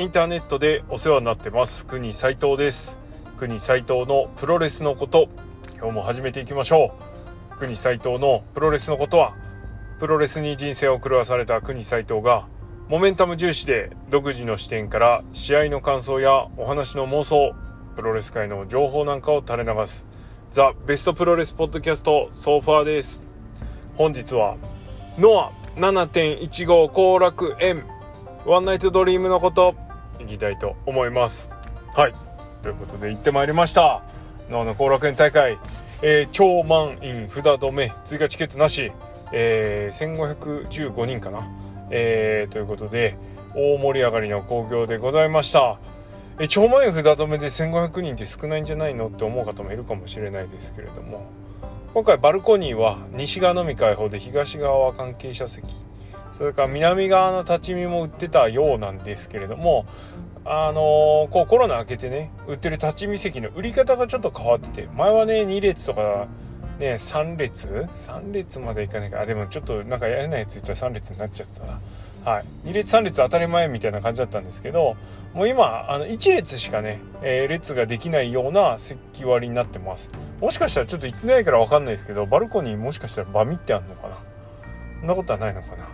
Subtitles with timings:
[0.00, 1.84] インターネットでお世話になってます。
[1.84, 2.98] 国斉藤です。
[3.36, 5.28] 国斉藤のプロレスのこと
[5.76, 6.96] 今日も始めていきましょ
[7.54, 7.58] う。
[7.58, 9.34] 国斉藤のプロレスのことは
[9.98, 12.46] プロレスに人生を狂わされた国斉藤が
[12.88, 17.54] モメンタム重視で独自の視点から試合の感想やお話の妄想
[17.94, 20.06] プロレス界の情報なんかを垂れ流す
[20.50, 23.22] ザ・ベストプロレスポッドキャストソファーです。
[23.96, 24.56] 本日は
[25.18, 27.84] ノア7.15後楽園
[28.46, 29.89] ワンナイトドリームのこと。
[30.20, 31.50] いきたいと思います。
[31.94, 32.14] はい。
[32.62, 34.02] ということで行ってまいりました。
[34.50, 35.58] ノアの後楽園大会、
[36.02, 37.92] えー、超満員札止め。
[38.04, 38.92] 追加チケットなし、
[39.32, 41.48] えー、1515人かな、
[41.90, 43.16] えー、ということで
[43.54, 45.78] 大盛り上がりの興行でございました。
[46.38, 51.26] え超満員札止めで1500人って少ないんじゃないのって思う方もいるかもしれないですけれども。
[51.92, 55.66] 今回バルコニーは西側のみ開放で東側は関係者席。
[56.40, 59.84] それから南側の立ち見も売ってたようなんですけれども
[60.44, 66.28] あのー、こうコロナ明けてね売ってる立ち見席の売り方がちょっと変わってて前はね2列とか
[66.78, 69.20] ね3列？3列までいかないか。
[69.20, 71.80] あでもちょっとなんかやれないやついったら3列になっちゃってたな。
[72.24, 74.94] はい、2列3列当たり前みたいな感じだったんですけど
[75.32, 80.10] もう今あの1列しかね、えー、列ができないような席割りになってます。
[80.40, 84.16] もしかしたらちょっと行ってないから分かんないですけどバルコニーもしかしたらバミってあんのかな？
[85.00, 85.88] そんなことはないのかな？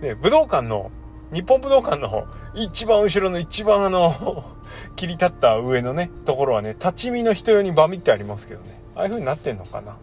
[0.00, 0.90] で武道館の
[1.32, 4.44] 日本武道館の一番後ろの一番あの
[4.96, 8.80] 切り立った上のねところはね立ち見の人用にバミってありますけどね。
[8.96, 9.96] ああいう風になってんのかな。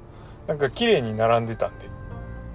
[0.48, 1.90] なんか綺麗に並んでたんで。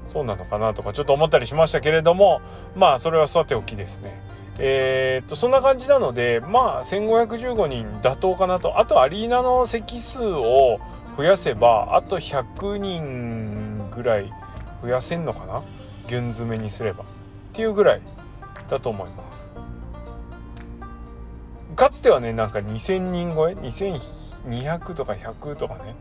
[0.07, 2.41] そうなのかなとかちょっと思ったりしましたけれども
[2.75, 4.21] まあそれはさておきですね。
[4.59, 8.79] えー、っとそんな感じなのでまあ1515人妥当かなと。
[8.79, 10.81] あとアリーナの席数を
[11.17, 14.33] 増やせばあと100人ぐらい
[14.83, 15.63] 増やせんのかな。
[16.07, 17.05] 順詰めにすれば。
[17.05, 17.07] っ
[17.53, 18.01] ていうぐらい。
[18.73, 19.55] だと思います。
[21.77, 25.95] かつてはねなんか2000人超え？2200とか100とかね。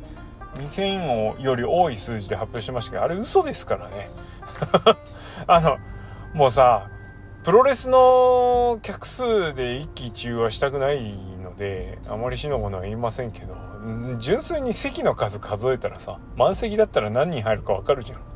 [0.56, 4.10] 2000をより多い数字で発表しましたけどあれ嘘ですからね。
[5.48, 5.78] あの
[6.34, 6.90] もうさ
[7.44, 13.56] プロレスの客数で一喜一憂はしたくないのであまりしのごのは言いませんけど
[14.20, 18.31] 純粋に席の数数えたらさ満席だったら何人入るか分かるじゃん。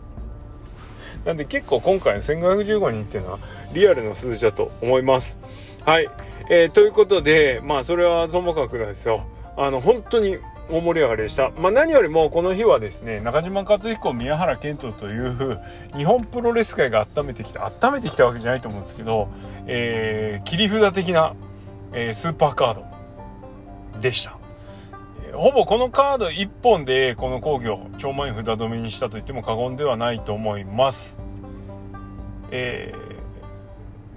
[1.25, 3.39] なんで結構今回の1515人っていうのは
[3.73, 5.37] リアルの数字だと思います
[5.85, 6.09] はい、
[6.49, 9.25] えー、ということでまあそれはともかくですよ
[9.57, 10.37] あの本当に
[10.69, 11.51] 大盛り上がりでした。
[11.51, 15.59] まあ、何よりもこの日はですね、中島克彦、宮原健人という
[15.95, 19.29] 日本プロレス界が温めてきた、温めてきたわけじゃないと思うんですけど、
[19.67, 21.35] えー、切り札的な、
[21.93, 22.85] えー、スーパーカード
[24.01, 24.44] でした。
[25.35, 31.19] ほぼこのカード1本でこの工業超満員札止めにしたと言っても過言ではないと思います。
[32.51, 32.93] え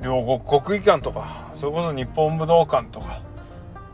[0.01, 3.23] ー、両国国技館とかそれこそ日本武道館とか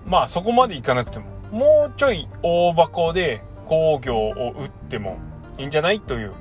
[0.04, 5.16] まあそこまでいかなくてももうちょい大箱で工業を打っても
[5.56, 6.32] いいんじゃないという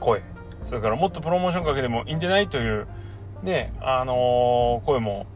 [0.00, 0.22] 声
[0.64, 2.88] それからもっとプロモーションかけてもいいんじゃないという
[3.42, 5.26] ねあのー、声も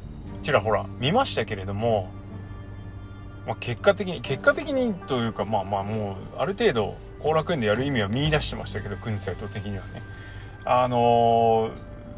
[0.42, 2.10] ちらほら見ましたけれども、
[3.46, 10.02] まあ、結果的に結果的にというかまあまあもうある程度後楽園でやる意味は見出してましたけど国際党的にはね。
[10.64, 11.70] あの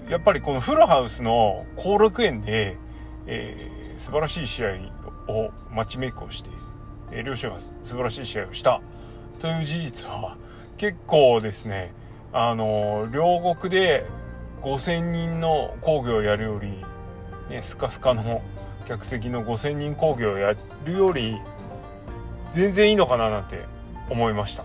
[0.06, 2.76] ー、やっぱりこのフルハウスの後楽園で、
[3.26, 4.68] えー、素晴らしい試合
[5.28, 6.50] をマッチメイクをして、
[7.10, 8.82] え両者が素晴らしい試合をした
[9.41, 10.36] という事実は
[10.76, 11.92] 結構ですね
[12.32, 14.04] あの両国で
[14.62, 16.84] 5,000人の工業をやるより、
[17.54, 18.42] ね、スカスカの
[18.84, 20.53] 客席の5,000人工業をや
[20.84, 21.41] るより
[22.53, 23.65] 全然いいのかななんて
[24.11, 24.65] 思いました。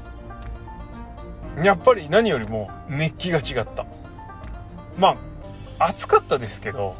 [1.64, 3.86] やっぱり何よりも熱気が違った。
[4.98, 5.18] ま
[5.80, 6.96] あ暑かったですけど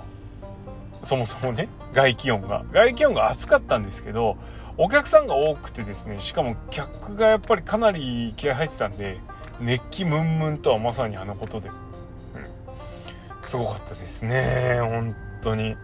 [1.04, 2.66] そもそもね外気温が。
[2.72, 4.38] 外気温が暑かったんですけど
[4.78, 9.20] お客さんが多くてですねしかも客がやっぱりかなり気合入ってたんで
[9.60, 11.76] 熱気ムンムンとはまさにあのことで、うん、
[13.42, 15.76] すごかったですね本当に。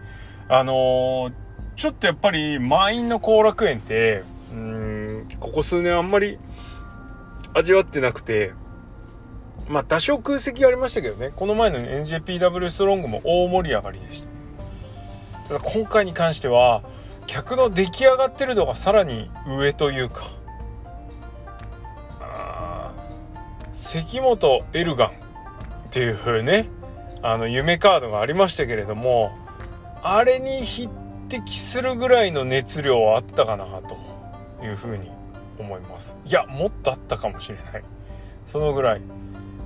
[0.48, 1.32] あのー、
[1.76, 4.22] ちょっとやっぱり満員の後楽園って
[4.52, 6.38] うんここ数年あんまり
[7.54, 8.52] 味わってなくて
[9.68, 11.32] まあ多少空席ありましたけどね。
[11.34, 14.28] この前の NJPW ストロングも大盛り上がりでした。
[15.48, 16.82] ただ今回に関しては
[17.26, 20.36] 客の出来上がってるのがさらに上というか
[23.76, 25.12] 関本エルガンっ
[25.90, 26.68] ていうね
[27.22, 29.36] あの夢カードがありましたけれども
[30.08, 30.88] あれに匹
[31.28, 35.10] 敵するぐらいの熱量はあったかなというふうに
[35.58, 36.16] 思います。
[36.24, 37.84] いやもっとあったかもしれない。
[38.46, 39.02] そのぐらい。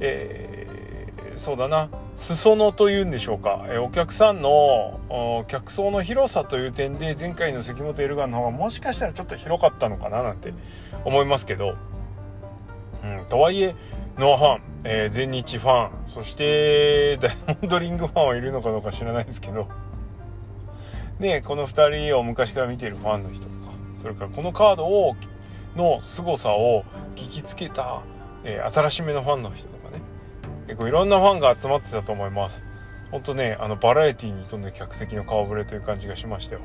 [0.01, 1.91] えー、そうだな。
[2.17, 10.55] 裾野というんでしょうか、えお客さんの客層の広さという点で前回の関本エルガンの方がもしかしたらちょっと広かったのかななんて
[11.05, 11.77] 思いますけど、
[13.05, 13.75] うん、とはいえ
[14.19, 19.69] ノアファン、えー、全日ファンそして ダイヤモンドリングファンはいるのかどうか知らないですけど。
[21.21, 25.15] ねこの2人を昔から見ているファンの人とかそれからこのカードを
[25.77, 26.85] の凄さを
[27.15, 28.03] 聞きつけた、
[28.45, 30.01] えー、新しめのファンの人とかね。
[30.67, 32.65] 結構いろんなファンが集まってたと思います。
[33.11, 36.61] 本当ねあのバラエティーに富んで客席の顔ぶれという感じがしましたよ。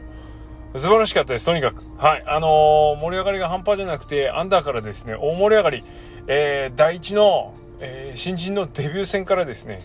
[0.76, 1.84] 素晴らしかったですとにかく。
[1.98, 5.84] はいあのー、盛り上がりが半端じゃなくてアンダーからですね大盛り上がり、
[6.28, 9.82] えー、第一の、えー、新人のデビュー戦からですね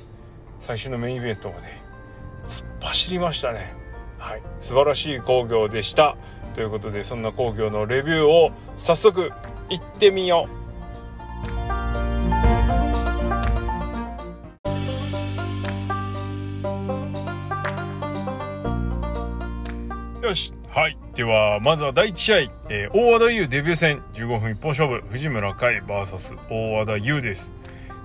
[0.58, 1.68] 最終のメインイベントまで
[2.44, 3.79] 突っ走りましたね。
[4.20, 4.42] はい。
[4.60, 6.16] 素晴らしい興行でした。
[6.54, 9.32] ということでそんな工業のレビューを早速
[9.70, 10.46] 行ってみよ
[20.22, 20.26] う。
[20.26, 20.52] よし。
[20.68, 20.96] はい。
[21.14, 22.38] ではまずは第1試合、
[22.68, 24.02] えー、大和田優デビュー戦。
[24.12, 25.02] 15分一本勝負。
[25.08, 27.52] 藤村海 VS 大和田優です、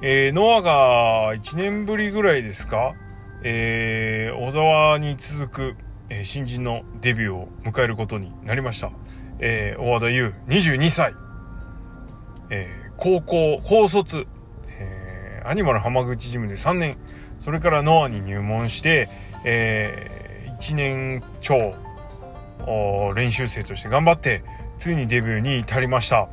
[0.01, 2.93] えー、ノアが1年ぶりぐらいですか、
[3.43, 5.75] えー、小沢に続く
[6.09, 8.91] えー、新人のデビューを迎えることになりました。
[9.39, 11.13] えー、大和田優、22歳。
[12.49, 14.27] えー、高校、高卒、
[14.67, 16.97] えー、アニマル浜口ジムで3年、
[17.39, 19.09] それからノアに入門して、
[19.43, 21.75] えー、1年超、
[23.15, 24.43] 練習生として頑張って、
[24.77, 26.27] ついにデビューに至りました。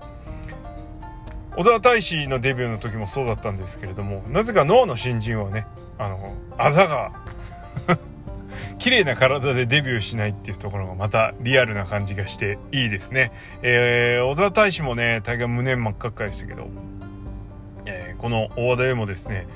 [1.54, 5.66] 小沢大使のデビューの時もそうだったんですけれども、なぜかノアの新人はね、
[5.98, 7.12] あの、あざが
[8.82, 13.31] 綺麗な体でデビューしないっていうところがまたリアルな感じがしていいですね。
[13.62, 16.67] えー、小沢大使もね、大概胸真っ赤っかでしたけど、
[17.87, 19.46] えー、この大和田へもですね、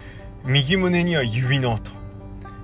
[0.44, 1.90] 右胸には指のと、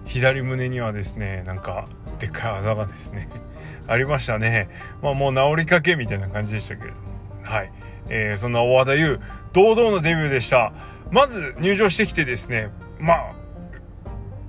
[0.06, 1.88] 左胸にはですね、なんか、
[2.20, 3.28] でっかいあざがですね、
[3.88, 4.68] ありましたね。
[5.02, 7.02] まあもう治りかけみたいな感じでしたけれども。
[7.42, 7.72] はい。
[8.08, 9.18] えー、そんな大和田優、
[9.52, 10.72] 堂々のデビューでした。
[11.10, 12.68] まず入場してきてですね、
[13.00, 13.41] まあ、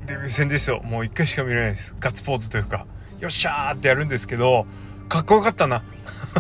[0.06, 0.82] デビュー戦ですよ。
[0.84, 1.96] もう一回しか見れないです。
[2.00, 2.86] ガッツポーズというか、
[3.20, 4.66] よっしゃーってやるんですけど、
[5.08, 5.84] かっこよかったな。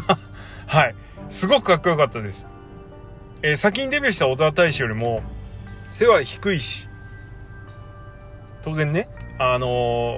[0.68, 0.96] はい。
[1.30, 2.46] すごくかっこよかったです。
[3.42, 5.22] えー、先にデビューした小沢大使よりも、
[5.92, 6.90] 背は低いし、
[8.64, 9.08] 当然ね、
[9.40, 10.18] あの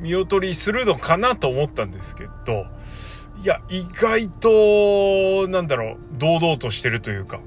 [0.00, 2.66] 見劣りするのかなと思ったんですけど、
[3.42, 7.40] いや、意外と、なんだろう、堂々としてるというか、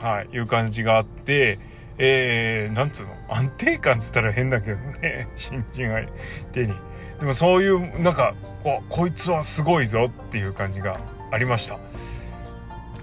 [0.00, 1.58] はい、いう感じがあって、
[2.02, 3.14] えー、なんつうの？
[3.28, 5.28] 安定感っつったら変だけどね。
[5.36, 6.08] 新人相
[6.52, 6.74] 手に。
[7.20, 10.98] でもそういうなんかここいつはすごいぞっていう感じが
[11.30, 11.78] ありました。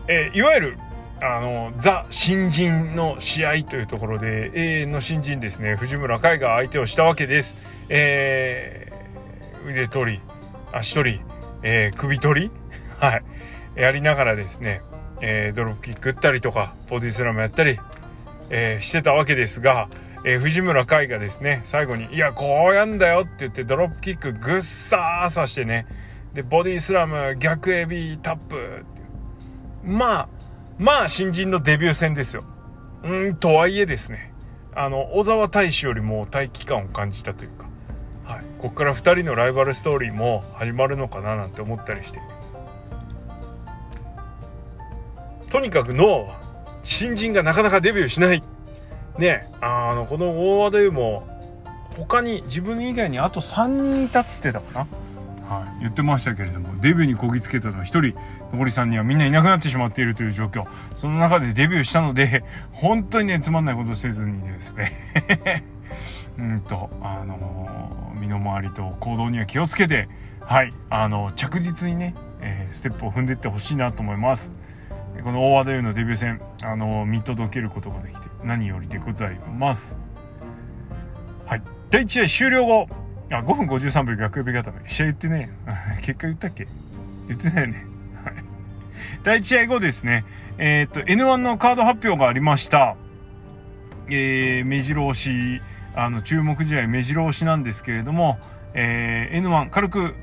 [0.07, 0.77] えー、いわゆる
[1.21, 5.75] あのザ新人の試合というところで永遠の新人ですね。
[5.75, 7.55] 藤村海が相手をしたわけです。
[7.89, 10.21] えー、腕取り
[10.71, 11.21] 足取り、
[11.61, 12.51] えー、首取り？
[12.99, 13.23] はい。
[13.75, 14.81] やりながらですね、
[15.21, 17.79] えー、ドロップキック打ったりとかボディスラムやったり
[18.49, 19.89] えー、してたわけですが、
[20.23, 25.85] えー、藤村海がですね、最後に、いや、こうやんだよって言って、ドロップキックぐっさーさしてね、
[26.33, 28.85] で、ボディスラム、逆エビ、タップ、
[29.83, 30.29] まあ、
[30.77, 32.43] まあ、新人のデビュー戦ですよ。
[33.03, 34.33] うん、とはいえですね、
[34.75, 37.67] あの、小沢大使よりも待機感を感じたというか、
[38.23, 42.19] はい、ここから2人のライバルストーリーも始まるのかななんて思ったりして。
[45.49, 46.46] とにかくノアは
[46.87, 48.41] 新人がなかなかデビューしない。
[49.19, 51.27] ね、あの、この大和田優も、
[51.97, 54.85] 他に自分以外にあと3人いたっつってたか
[55.45, 55.53] な。
[55.53, 58.01] はい、言ってましたけれども、デビューにこぎつけたのは1人、
[58.53, 60.65] 残り3人はみんないなくなってしまっているという状況。
[60.95, 65.65] その中でデビューしたので、本当にね、つまんないことせずにですね
[66.39, 70.07] うんと、あのー、身の回りと行動には気をつけて、
[70.39, 74.66] はい、あのー、着実にね、えー、ステップを踏んでいってほしいなと思います。
[75.23, 79.99] この大和田優のデビュー戦、あの見届けることができて何よりでございます。
[81.45, 81.61] はい。
[81.89, 82.87] 第1試合終了後、
[83.31, 84.87] あ、5分53秒逆呼び固め。
[84.87, 85.49] 試合言ってね
[86.01, 86.67] 結果言ったっけ？
[87.27, 87.85] 言ってないよね。
[88.23, 88.33] はい。
[89.23, 90.25] 第1試合後ですね、
[90.57, 92.95] えー、っと、N1 のカード発表がありました。
[94.09, 95.61] えー、目白押し、
[95.95, 98.39] あの、注目試合目白押しなんですけれども、
[98.73, 100.15] えー、N1 軽く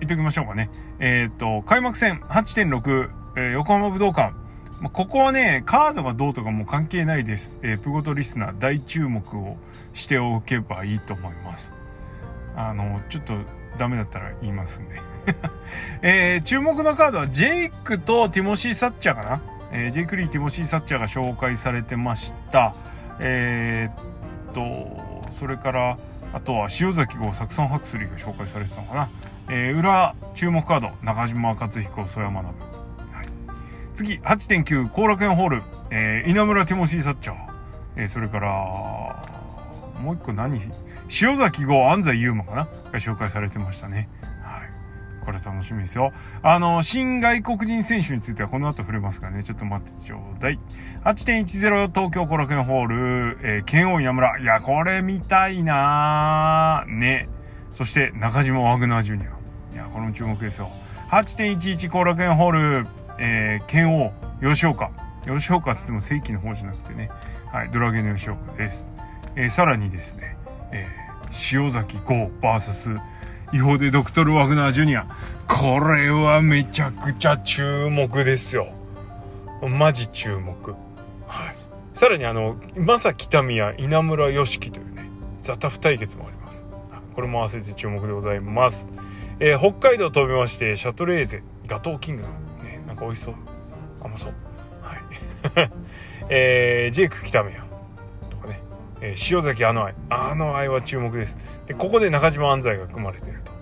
[0.00, 0.70] 言っておきましょうかね。
[0.98, 4.32] えー、っと、開幕戦8.6、え、横浜武道館。
[4.80, 7.56] ま、ここはね、カードがどうとかもう関係ないです。
[7.62, 9.56] えー、プゴトリスナー大注目を
[9.92, 11.74] しておけばいいと思います。
[12.56, 13.34] あの、ちょっと
[13.76, 14.96] ダメだったら言いますんで
[16.02, 19.40] えー、注目のカードはジェイクとティモシー・サッチャーかな、
[19.72, 22.74] えー、ジェイク・リー、ティモシー・サッチャーが紹介されてました。
[23.20, 25.98] えー、っと、それから
[26.32, 29.08] あとは塩崎号サクソンハクスリーが紹介されてたのかな、
[29.50, 32.77] えー、裏注目カード中島克彦曽山学、はい、
[33.98, 37.36] 次8.9後楽園ホール、えー、稲村ティモシー・サッチャー、
[37.96, 38.48] えー、それから
[40.00, 40.56] もう一個何？
[41.20, 42.64] 塩崎号安西優馬かな？
[42.92, 44.08] が紹介されてましたね
[45.24, 46.12] これ楽しみですよ。
[46.42, 49.42] あの、新外国人選手についてはこの後触れますからね。
[49.42, 50.58] ちょっと待ってちょうだい。
[51.04, 54.38] 8.10東京コラケンホール、えー、剣王稲村。
[54.38, 57.28] いや、これ見たいなね。
[57.72, 59.74] そして中島ワグナージュニア。
[59.74, 60.70] いや、これも注目ですよ。
[61.10, 62.86] 8.11後楽園ホール、
[63.18, 64.90] えー、剣王吉岡。
[65.24, 67.10] 吉岡っつっても正規の方じゃなくてね。
[67.52, 68.86] はい、ドラゲの吉岡です。
[69.36, 70.36] えー、さらにですね、
[70.72, 73.00] えー、塩崎豪 VS
[73.52, 75.06] 違法でドクトル・ワグナー・ジュニア。
[75.46, 78.68] これはめちゃくちゃ注目ですよ。
[79.62, 80.72] マジ注目。
[81.26, 81.56] はい。
[81.94, 85.10] さらにあの、まさ北宮、稲村良樹というね、
[85.42, 86.64] ザタフ対決もあります。
[87.14, 88.86] これも合わせて注目でございます。
[89.40, 92.24] えー、北海道飛びまして、シャトレーゼ、ガトーキング。
[92.98, 93.34] か美味しそう。
[94.02, 94.32] 甘そう。
[94.82, 95.70] はい。
[96.30, 97.68] えー、ジェイク北宮。
[99.00, 103.52] えー、塩崎あの愛あの愛は注目ですでここで中島安西が組まれてると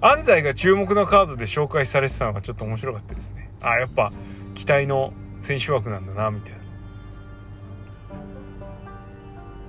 [0.00, 4.12] 安西が注目のカードで紹介されてたのがちょっと面白かったですねあやっぱ
[4.54, 6.52] 期待の選手枠なんだなみたい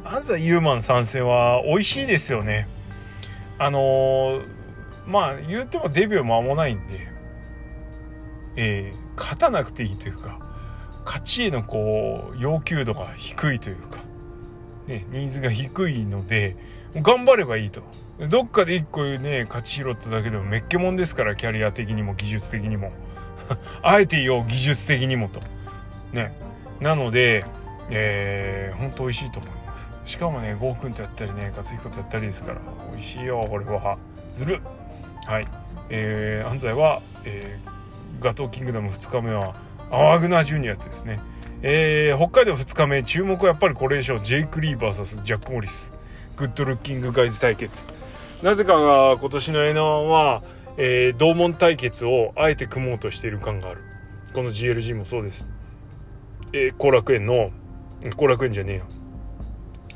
[0.04, 2.68] な安西ユーマン参戦は美味しいですよね
[3.58, 4.48] あのー、
[5.08, 7.08] まあ言うてもデビュー間もないんで
[8.60, 10.40] えー、勝たなくていいというか
[11.06, 14.08] 勝ちへのこう要求度が低いというか
[14.88, 16.56] ね、ニーズが低いので、
[16.96, 17.84] 頑張ればいいと。
[18.30, 22.92] どっかで一個ね、勝ち拾っただけでもめっけもんですから、キャリア的にも技術的にも。
[23.84, 25.42] あえて言おう、技術的にもと。
[26.14, 26.34] ね。
[26.80, 27.44] なので、
[27.90, 29.92] えー、ほんと美味しいと思います。
[30.06, 32.60] しかもね、ゴーくんとやったりね、勝彦とやったりですから、
[32.92, 33.98] 美味しいよ、これは。
[34.34, 34.62] ずる
[35.26, 35.48] はい。
[35.90, 37.77] えー、安西は、えー、
[38.20, 39.56] ガトーキングダム2日目は、
[39.92, 41.20] アワグナージュニアってですね、
[41.62, 44.20] えー、北海道2日目注目はやっぱりこれでしょう。
[44.22, 45.94] ジェイク・リー VS ジャック・モリス。
[46.36, 47.88] グッドルッキングガイズ対決。
[48.44, 50.44] なぜかが今年の N1 は、
[50.78, 53.82] えー、同門対決をあえて組もうとしている感がある。
[54.34, 55.50] この GLG もそうです。
[56.54, 57.52] え後、ー、楽園の
[58.16, 58.86] 後楽園じゃねえよ。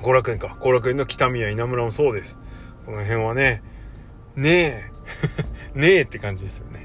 [0.01, 0.57] 後楽園か。
[0.59, 2.39] 後楽園の北宮稲村もそうです。
[2.85, 3.61] この辺はね。
[4.35, 4.91] ねえ。
[5.79, 6.80] ねえって感じですよね。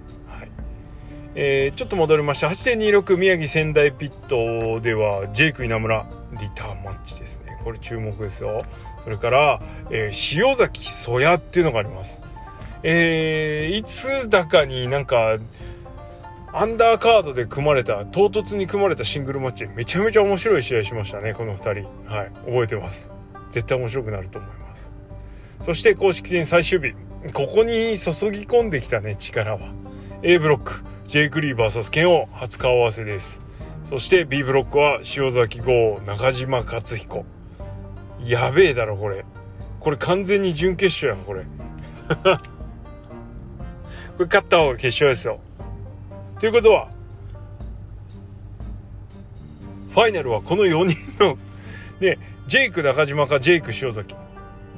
[1.38, 6.07] えー、ちょっと戻りました8.26宮城仙台ピットではジェイク稲村
[6.40, 7.59] リターンマッチですね。
[7.62, 8.62] これ注目ですよ。
[9.05, 12.23] それから、えー、塩崎曽谷っていうのがあります。
[12.83, 15.37] えー、いつだかになんか
[16.55, 22.11] アンダーカードで組まれた唐突に組まれたシングルマッチめちゃめちゃ面白い試合しましたねこの2人。
[22.11, 23.12] はい覚えてます。
[23.50, 24.90] 絶対面白くなると思います。
[25.66, 26.95] そして公式戦最終日。
[27.35, 29.61] ここに注ぎ込んできたね力は。
[30.23, 30.96] A ブロック。
[31.07, 33.41] ジェイク・リー VS ケンオ初顔合わせです。
[33.89, 37.25] そして B ブロックは塩崎豪中島克彦。
[38.25, 39.25] やべえだろこれ。
[39.79, 41.45] これ完全に準決勝やんこれ。
[44.19, 45.39] これ勝った方が決勝ですよ。
[46.41, 46.89] ということは
[49.93, 51.39] ファイナルはこの4人の
[52.01, 54.17] ねジェイク中島かジェイク塩崎。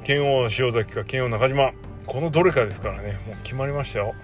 [0.03, 1.71] 剣王塩崎か剣王中島。
[2.09, 3.19] このどれかですからね。
[3.27, 4.15] もう決まりましたよ。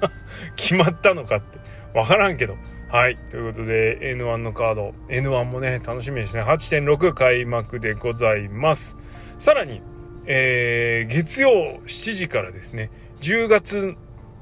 [0.56, 1.58] 決まったのかって。
[1.94, 2.56] 分からんけど。
[2.88, 3.16] はい。
[3.30, 4.94] ということで N1 のカード。
[5.08, 6.42] N1 もね楽しみですね。
[6.42, 8.98] 8.6開幕でございます。
[9.38, 9.80] さらに、
[10.26, 12.90] えー、月曜7時からですね。
[13.22, 13.94] 10月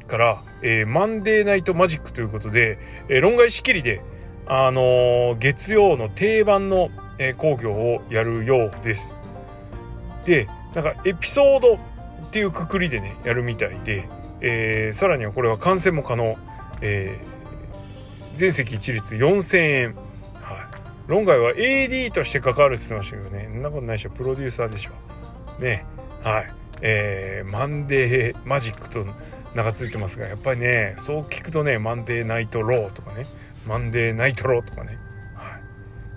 [0.08, 2.78] から、えー、マンデーナイトマジックということで、
[3.08, 4.00] えー、論外仕切りで
[4.46, 6.88] あのー、月曜の定番の、
[7.18, 9.14] えー、工業をやるようです。
[10.24, 11.78] でなんかエピソード
[12.28, 14.06] っていうくくりでねやるみたいで、
[14.42, 16.36] えー、さらにはこれは観戦も可能、
[16.82, 19.98] えー、全席一律4000円、はい、
[21.06, 23.48] 論外は AD として関わるって言ってましたけどね。
[23.50, 24.10] そんなことないでしょ。
[24.10, 24.90] プロデューサーでしょ。
[25.62, 25.86] ね。
[26.22, 26.52] はい。
[26.82, 29.06] えー、マンデーマジックと
[29.54, 33.26] 名が付いてますがやっぱりねそう聞くとねマンデーナイトローとかね。
[33.66, 34.98] マンデーナイトローとかね、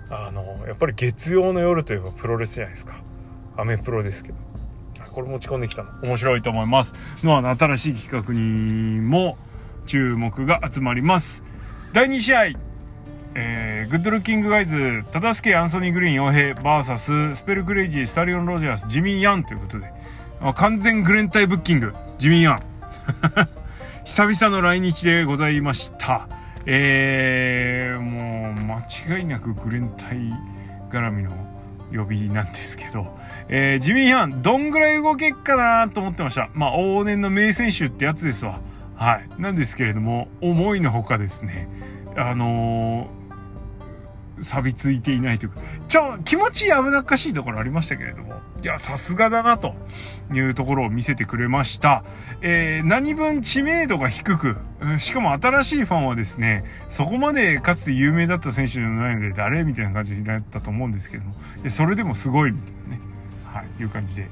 [0.08, 3.02] はい、あのやっぱり月曜の夜といえばプロレスじゃないですか。
[3.56, 4.51] アメプロですけど。
[5.12, 5.90] これ持ち込んできたの。
[6.02, 6.94] 面白いと思います。
[7.22, 9.36] ノアの新しい企画にも
[9.86, 11.42] 注目が集まります。
[11.92, 12.72] 第2試合。
[13.34, 16.98] えー、グッドルッキングガイズ、忠助アンソニー・グリーン、傭兵、VS、
[17.32, 19.90] ススペルクレイジー、スタリオン・ロジャース、ジミー・ヤンということで、
[20.54, 22.62] 完全グレンタイブッキング、ジミー・ヤン。
[24.04, 26.28] 久々の来日でございました。
[26.66, 30.32] えー、もう、間違いなくグレンタイ
[30.90, 31.30] 絡みの、
[31.94, 33.16] 呼びなんですけど、
[33.48, 36.50] えー、ジミー・ハン、どんぐらい動けっかなと思ってました。
[36.54, 38.60] まあ、往年の名選手ってやつですわ。
[38.96, 39.28] はい。
[39.38, 41.68] なんですけれども、思いのほかですね、
[42.16, 43.22] あのー
[44.42, 49.74] 錆びついていないというか、ちょ、気持ち危なっかしいところありましたけれども、いや、さすがだなと
[50.32, 52.04] いうところを見せてくれました。
[52.40, 54.56] えー、何分知名度が低く、
[54.98, 61.34] しかも新しいファンはですね、そこまでかつて有名だった選手ではないので、誰みたいな感じだったと思うんですけども、
[61.68, 63.11] それでもすごいみたいなね、
[63.52, 64.28] はい、いう感じで。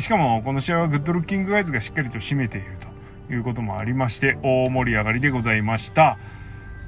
[0.00, 2.66] しかも、この試合はグッドルッキングガイズがしっかりと締めている
[3.28, 6.18] ということもありまして、大盛り上がりでございました。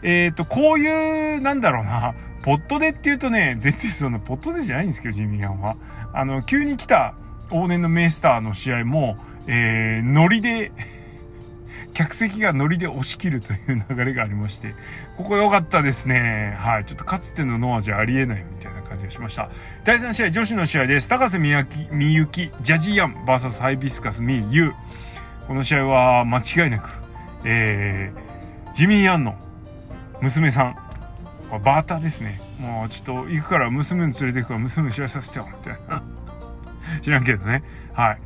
[0.03, 5.77] えっ、ー、と、こういう、なんだろうな、ポットでっていうとね、全然そのポットでじゃないんですけど、ジミーガンは。
[6.13, 7.15] あの、急に来た
[7.51, 9.17] 往年のメイスターの試合も、
[9.47, 10.73] えー、ノリで
[11.95, 14.75] 客席がノリで押し切るという流れがありまして、
[15.17, 16.55] ここ良かったですね。
[16.59, 16.85] はい。
[16.85, 19.51] ちょっとかつてのノアじゃありえないみたいな感じがしました。
[19.85, 21.09] 第3試合、女子の試合です。
[21.09, 24.73] 高瀬みゆき、ジャジーヤン VS ハイビスカスミユ
[25.47, 26.91] この試合は間違いなく、
[27.45, 29.37] えー、ジミー・ヤンの
[30.21, 30.77] 娘さん、
[31.63, 32.41] バーターですね。
[32.59, 36.03] もうちょっと行くから娘に連れて行くから娘に知らさせてよ、みたいな。
[37.03, 37.63] 知らんけどね。
[37.93, 38.19] はい。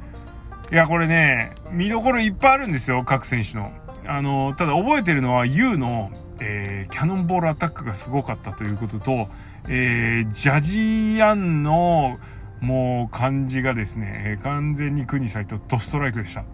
[0.73, 3.73] いや、これね、見どころいっぱいあるんですよ、各選手の。
[4.07, 6.11] あの、ただ覚えてるのは U の、
[6.41, 9.29] えー、キャノンボールアタックがすごかったということと、
[9.73, 12.19] えー、ジャジーアンの
[12.61, 16.41] もう感じがですね、えー、完全に国際とドストライクでした。
[16.41, 16.45] い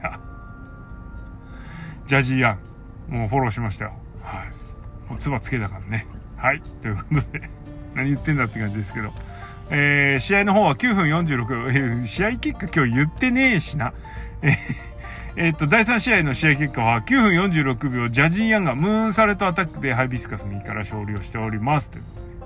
[0.00, 0.20] や、
[2.06, 2.58] ジャジーアン、
[3.08, 3.94] もうフォローしましたよ。
[4.22, 5.10] はい。
[5.10, 6.06] もう唾つけたからね。
[6.36, 6.62] はい。
[6.80, 7.50] ということで
[7.96, 9.12] 何言ってんだって感じですけど。
[9.70, 13.92] えー、試合の方は9分46、えー、試合結果今日言ってねえしな。
[14.42, 14.91] えー
[15.34, 21.90] え、っと、第3試合の試合結果は9分46秒、ジャジー・ヤンがムーンサルトアタックでハイビスカス右から勝利をしております。
[21.90, 22.04] という、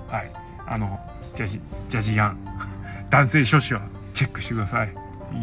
[0.09, 0.31] はい。
[0.65, 0.99] あの、
[1.35, 2.37] ジャジ、ジャジー・ヤン。
[3.09, 3.81] 男性諸子は
[4.13, 4.93] チェックしてください。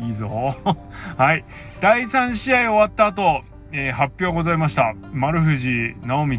[0.06, 0.56] いいぞ。
[1.19, 1.45] はい。
[1.80, 3.42] 第3試合終わった後、
[3.73, 4.95] えー、発表ございました。
[5.12, 6.38] 丸藤直道、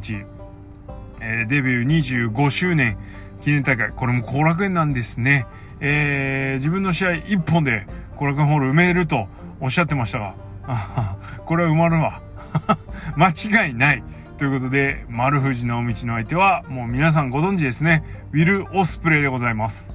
[1.21, 2.97] えー、デビュー25周年
[3.41, 3.91] 記念大会。
[3.91, 5.45] これも後楽園なんですね。
[5.81, 9.27] えー、自分の試合1本で後楽園ホール埋めると
[9.59, 10.33] おっしゃってましたが、
[11.45, 12.21] これは埋まるわ。
[13.15, 13.29] 間
[13.65, 14.03] 違いない。
[14.37, 18.03] ということで、丸藤直道の相手は、もう皆さんご存知ですね。
[18.33, 19.93] ウィル・オスプレイでございます。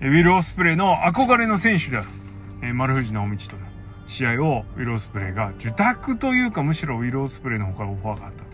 [0.00, 2.02] ウィル・オスプレイの憧れの選手であ
[2.60, 3.62] る、丸藤直道との
[4.08, 8.44] 試合をウィル・オスプレイが受託というか、むしろウィル・オスプレイの方からオファーがあった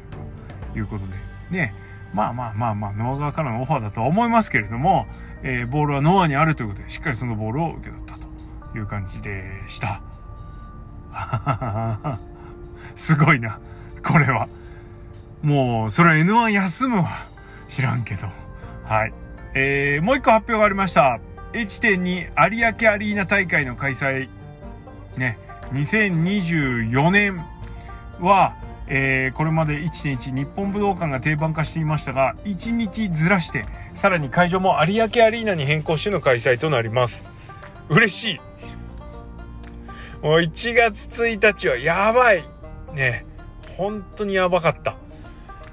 [0.72, 1.14] ということで、
[1.50, 1.74] ね、
[2.12, 5.06] まあまあまあまあ、ノア側からのオファーだとは思いますけれども、
[5.42, 8.28] えー、ボールはノアにあるということで、しっかりそのボールを受け取ったと
[8.76, 10.02] いう感じでした。
[12.96, 13.58] すごいな。
[14.04, 14.48] これは。
[15.42, 17.08] もう、それは N1 休むわ。
[17.68, 18.28] 知らんけど。
[18.84, 19.12] はい。
[19.54, 21.20] えー、もう一個発表がありました。
[21.52, 24.28] 1.2有明アリーナ大会の開催。
[25.16, 25.38] ね。
[25.72, 27.44] 2024年
[28.20, 37.24] は、えー、これまで1.1日本武道館が定番化していましたが1日ずらしてさらに会場も有明アリーナに変更しての開催となります
[37.90, 38.40] 嬉しい
[40.22, 42.44] もう1月1日はやばい。
[42.94, 43.24] ね
[43.76, 44.96] 本当にやばかった。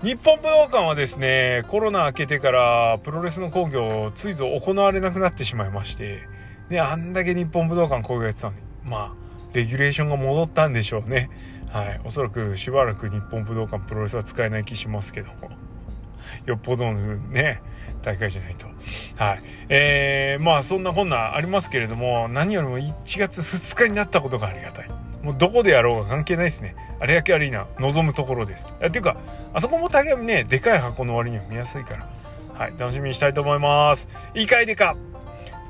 [0.04, 6.20] 日本武道館はですねコロナ明けてからプロレスの興行ついぞ行われなくなってしまいまして
[6.70, 11.30] であんだけ日本武道館興行やってたのにまあレギュレーションが戻ったんでしょうね。
[11.70, 15.50] はい、おそらくしばらく日本武道館プロレスは使えない気しますけども。
[16.46, 17.62] よっぽどのね
[18.06, 18.68] 大会じゃないと。
[19.16, 19.40] はい。
[19.70, 24.90] えー、まあそんなこんなありますけれども何よりも1月2日になったことがありがたい。
[25.24, 26.76] もうどこでやろうが関係ないですね。
[27.02, 28.68] 有明アリーナ望むところです。
[28.86, 29.18] っていうか
[29.54, 32.10] あそこも大概ねでかい箱の割には見やすいから。
[32.54, 32.74] はい。
[32.78, 34.08] 楽しみにしたいと思います。
[34.36, 34.96] いいかいでか。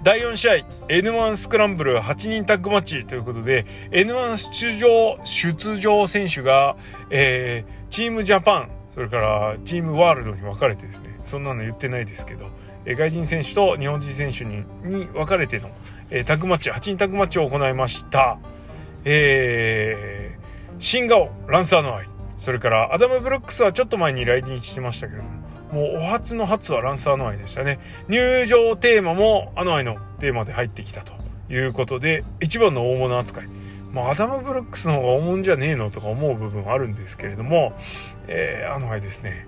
[0.03, 0.53] 第4試合
[0.87, 3.05] N1 スクランブル8人タッグマッチ。
[3.05, 6.75] ということで N1 出場出場選手が、
[7.09, 12.47] えー、チームジャパンそれからチームワールドに分かれてですねそんなの言ってないですけど、
[12.85, 15.69] 外人選手と日本人選手にに分かれての、
[16.09, 18.39] えー、タッグマッチ8人タッグマッチを行いました
[19.07, 27.79] えー、シンガーオ、ランス・アノアイそれからアダム・ブルックスはちょっと前に来日してましたけどももうお初の初はランス・アノアイでしたね。
[28.07, 31.13] 入場テーマもアノアイのテーマで入ってきたと
[31.49, 33.49] いうことで、一番の大物扱い。
[33.95, 37.73] まあ、アダム・ブルックスの方が大物じゃねえのとか思う部分あるんですけれども、
[38.27, 39.47] えー、あの愛ですね。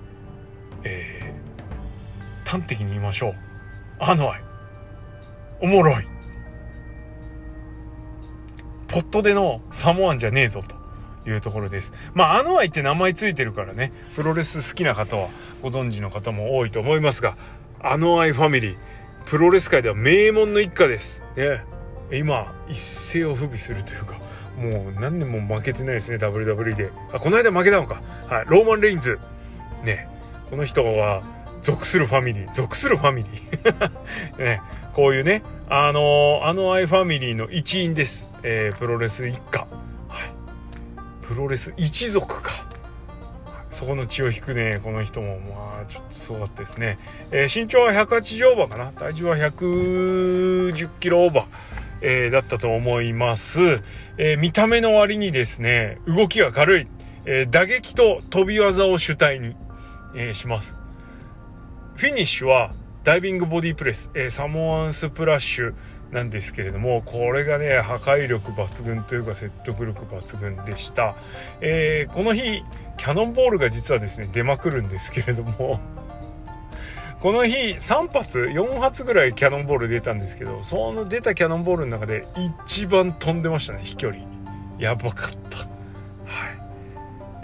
[0.84, 3.36] えー、端的に言いましょう。
[4.00, 4.42] あの愛。
[5.62, 6.08] おもろい。
[8.88, 10.76] ポットでのサモアンじゃねえぞと。
[11.30, 11.92] いうところです。
[12.14, 15.28] まあ、あの愛って名前ついてるからね、プロレス好きな方は
[15.62, 17.36] ご存知の方も多いと思いますが、
[17.82, 18.78] あの愛ファミリー、
[19.28, 21.62] プロレス界では名門の一家ですね
[22.14, 24.27] 今一世を風靡するというか
[24.58, 26.92] もう何年も負けてないですね WWE で。
[27.14, 28.02] あこの間負けたのか。
[28.28, 29.20] はいローマン・レインズ。
[29.84, 30.10] ね
[30.50, 31.22] この人は
[31.62, 32.54] 属するファミリー。
[32.54, 33.90] 属するファミリー。
[34.44, 34.62] ね
[34.94, 39.60] こういうねあのアノアイファミリーの一員です、えー、プロレス一家。
[40.08, 41.26] はい。
[41.28, 42.68] プロレス一族か。
[43.70, 46.98] そこの血を引くねこの人もまあちょっとすごかったですね、
[47.30, 48.92] えー、身長は180オーバーかな。
[48.92, 51.46] 体重は110キロオーバー。
[52.02, 53.82] えー、だったと思います、
[54.18, 56.88] えー、見た目の割にですね動きが軽い、
[57.26, 59.56] えー、打撃と飛び技を主体に、
[60.16, 60.76] えします。
[61.96, 65.74] フィニッシュはダイビングボディプレス、えサモアンスプラッシュ
[66.12, 71.16] なんですけれどもこれがね破壊力抜群というか説得力抜群でした、
[71.62, 72.64] えこの日
[72.98, 75.80] キャノンボールが実はですね出まくるんですけれども。
[77.22, 82.28] この日3発4発ぐらいキャノンボール出たんですけどその出たキャノンボールの中で
[82.68, 84.24] 一番飛んでましたね飛距離。
[84.78, 85.58] やばかった。
[85.58, 85.70] はい、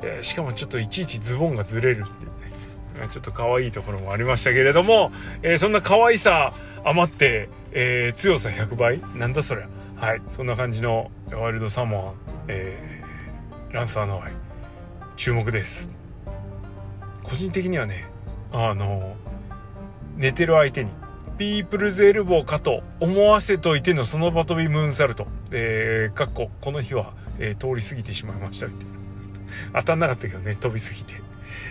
[0.04, 3.10] えー、しかもちょっといちいちズボンがずれるっていうね。
[3.10, 9.02] ちょっと可愛いところもありましたけれども、えー、そんな可愛さ余って、えー、強さ100倍？
[9.16, 9.68] なんだそりゃ。
[9.96, 10.22] はい。
[10.30, 12.16] そんな感じのワイルドサモアン、
[12.50, 14.34] えー、ランサーのワイ
[15.18, 15.90] 注目です。
[17.24, 18.06] 個人的にはね
[18.52, 19.16] あの
[20.15, 20.91] 寝てる相手に
[21.38, 25.26] ピープルズエルボーかと思わせといてのその場飛びムーンサルト。
[25.52, 28.93] えー、かっこ、この日は、えー、通り過ぎてしまいましたみたいな。
[29.82, 31.15] 当たんなかったけどね、飛びすぎて。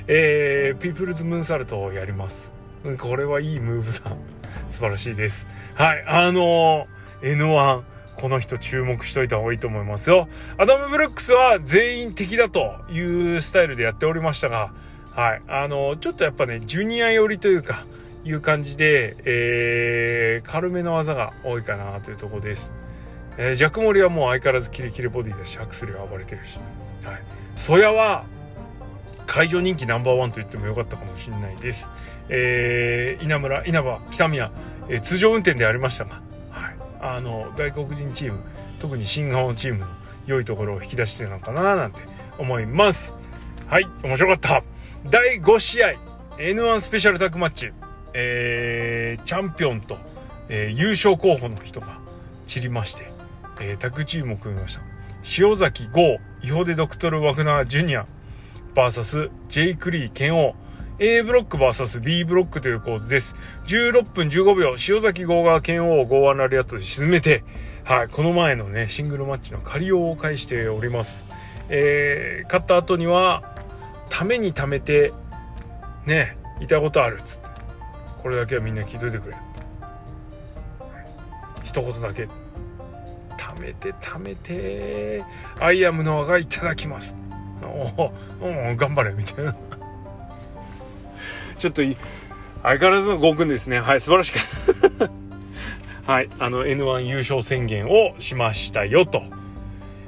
[0.08, 2.52] えー、ピープルズムーンサルトをやります。
[2.98, 4.16] これはいいムーブだ。
[4.68, 5.46] 素晴らしいです。
[5.74, 7.82] はい、あのー、N1、
[8.16, 10.28] この人注目しといた方がいいと思いますよ。
[10.58, 13.00] アダム・ブルックスは全員敵だとい
[13.36, 14.72] うスタイルでやっておりましたが、
[15.14, 17.84] はい、あの、ちょっとやっぱね、ジュニア寄りというか、
[18.24, 22.72] いう感じで、えー、軽めの技が多いかなというところです。
[23.36, 26.56] えー、ジャクモリはもう相変わらずキレキレボディだし、ハクスリは暴れてるし。
[27.04, 27.22] はい。
[27.56, 28.24] ソヤは、
[29.26, 31.88] 会場人気ナンバーワンと言ってもよかったかもしれないです。
[32.28, 34.52] えー、稲村、稲葉、北宮、
[34.88, 36.76] えー、通常運転でありましたが、はい。
[37.00, 38.40] あの、外国人チーム、
[38.78, 39.86] 特に新顔チームの
[40.26, 42.00] 良いところを引き出してるのかななんて
[42.38, 43.14] 思います。
[43.66, 44.62] はい、面白かった。
[45.10, 45.94] 第5試合、
[46.36, 47.72] N1 スペシャルタッグマッチ。
[48.14, 49.98] えー、チャンピオンと、
[50.48, 51.98] えー、優勝候補の人が
[52.46, 53.10] 散りまして、
[53.60, 54.82] えー、タッグチームを組みました。
[55.38, 58.06] 塩崎豪、イホデドクトル・ワグナー・ジュニア、
[58.74, 60.54] VS ジェイク・リー・ケンオー、
[60.98, 63.34] A ブロック VS B ブロックという構図です。
[63.66, 67.44] 16分15秒、塩崎豪が剣王を剛腕ラリアットで沈めて、
[67.84, 71.24] はい、この前のね、シングルマッチの借りを返しております。
[71.68, 73.42] えー、勝った後には、
[74.10, 75.12] ためにためて、
[76.06, 77.41] ね、いたことあるっつって。
[78.22, 79.36] これだけはみんな聞いといてくれ。
[81.64, 82.28] 一言だけ。
[83.36, 85.24] 貯めて貯めて。
[85.60, 87.16] アイアムノアがいただきます。
[87.62, 89.56] おお頑張れみたいな。
[91.58, 91.82] ちょっと
[92.62, 93.80] 相変わらずのゴーくんですね。
[93.80, 95.10] はい素晴らしかっ
[96.06, 99.22] たはいあの N1 優勝宣言をしましたよと。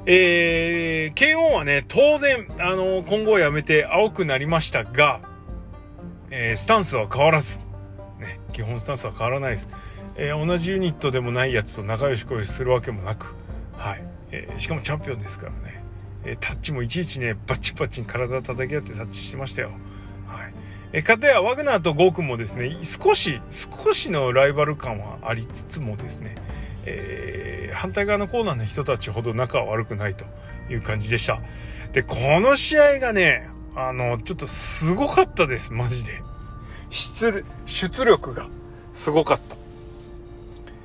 [0.05, 5.21] えー、KO はね当然あの今後はやめて青くなりましたが、
[6.29, 7.59] えー、スタンスは変わらず、
[8.55, 9.67] 基本スタンスは変わらないです、
[10.15, 13.35] えー、同じユニットでもないやつと仲良し恋するわけもなく、
[13.73, 14.03] はい。
[14.31, 15.83] えー、しかもチャンピオンですからね、
[16.23, 19.71] え、タッチもいちいちねバッチバチに体叩き合ってタッチしてましたよ。
[20.93, 26.35] えー、かたやワグナーとゴーくんもですね少し少しのライバル感はありつつもですね、
[26.85, 30.23] えー、反対側のコーナーの人たちほど仲は悪くないと
[30.69, 31.41] いう感じでした。
[31.91, 36.21] でこの試合がねあのちょっとすごかったですマジで。
[36.95, 38.47] 出出力が
[38.93, 39.55] すごかった。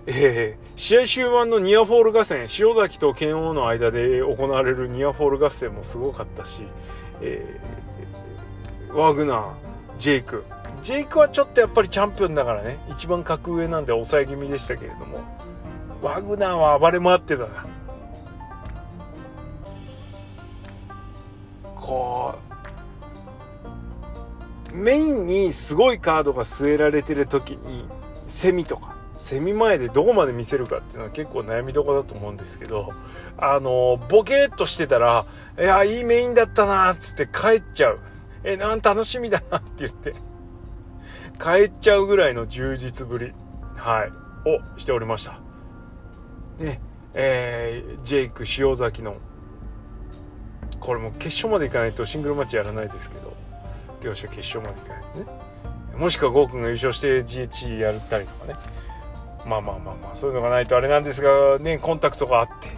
[0.07, 6.63] えー、試合終盤のニアフォール合戦、塩崎と剣王の間で行われるニアフォール合戦もすごかったし、
[7.21, 9.53] えー、ワグナー、
[9.99, 10.45] ジェイク。
[10.83, 15.21] ジェイクはちょっとやっぱりチャンピオンだからね、一番格上なんで抑え気味でしたけれども、
[16.03, 17.67] ワグナーは暴れ回ってたな。
[21.77, 22.50] こう、
[24.73, 27.85] メインにすごいカードが据えられてる時に
[28.29, 32.93] セミとかセミ前でどこまで見せるかっていうのは結構悩みどころだと思うんですけど
[33.37, 35.27] あのボケーっとしてたら
[35.59, 37.99] 「いやいいメインだったな」っつって帰っちゃう
[38.45, 40.15] 「えなん楽しみだな」って言って
[41.39, 43.33] 帰っちゃうぐらいの充実ぶり
[43.77, 45.39] はいをしておりました。
[46.59, 46.81] ね
[47.15, 49.17] えー、ジェイク塩崎の
[50.79, 53.35] これも決勝までいかないとシングルマッチやらないですけど
[54.03, 55.27] 両者決勝までいかないね。
[55.97, 58.55] もしくはゴーくんが優勝して GH やったりとかね。
[59.47, 62.69] まあまあまあまあそういうのがないとあれなんですがねコンタクトがあって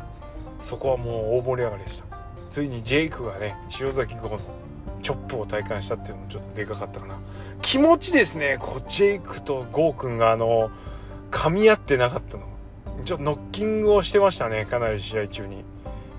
[0.63, 2.05] そこはもう大盛り上がりでした。
[2.51, 4.39] ついにジェイクがね塩崎号の
[5.03, 7.17] チョップを体感したっていうのもちょっとでかかったかな。
[7.61, 10.71] 気持ちですねこうジェイクとゴーくんがあの
[11.31, 12.45] 噛み合ってなかったの。
[13.05, 15.65] ちょっとノッキングをしてましたねかなり試合中に。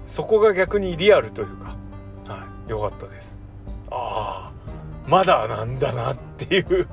[0.08, 1.76] そこが逆にリアルというか。
[2.28, 3.38] はい良かったです。
[3.92, 4.43] ああ
[5.08, 6.88] まだなんだなっていう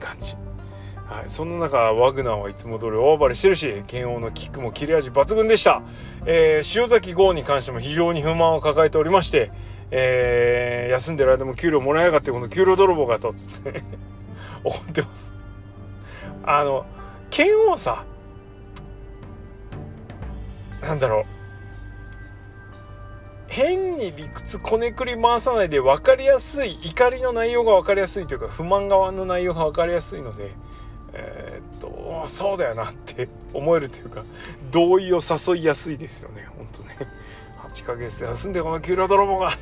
[0.00, 0.36] 感じ
[1.08, 5.80] はい、そんな中、ワグナーはいつも通り大暴れしてるし、剣王のキックも切れ味抜群でした。
[6.26, 9.50] えー、塩崎豪に関しても非常に不満を抱えておりまして、
[9.90, 13.82] えー、休んでる間も給料もらいやがって、この給料泥棒がとっ、つって
[14.64, 15.32] 怒ってます。
[16.44, 16.84] あの、
[17.30, 18.04] 剣王さ、
[20.82, 21.24] なんだろう、
[23.48, 30.52] 変に理屈こねくり回さないで分かりやすい怒りの内容が分かりやすいというか不満側の内容が分かりやすいので
[31.12, 34.24] えー、っとそうだよなって 思えるというか
[34.70, 36.46] 同意を誘いやすいですよね。
[36.56, 36.96] 本当ね。
[37.72, 39.52] 8ヶ月休んでこの給料泥棒が。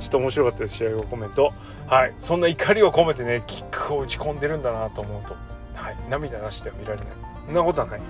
[0.00, 0.76] ちょっと面白かったです。
[0.76, 1.52] 試合後コメント。
[1.86, 2.14] はい。
[2.18, 5.34] そんな怒りを込めてねキックを打ち込んでるんだなと思うと。
[5.74, 5.96] はい。
[6.10, 7.08] 涙なしでは見られない。
[7.46, 8.00] そんなことはない。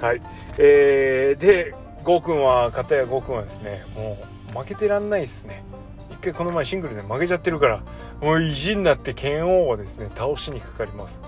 [0.00, 0.22] はい。
[0.58, 4.18] えー、でゴーくんは片やゴーくんはですねも
[4.54, 5.64] う負けてらんないですね。
[6.10, 7.82] 一回この前シングルで負けちゃってるから
[8.20, 11.20] もう意地になって剣王をですね倒しにかかります。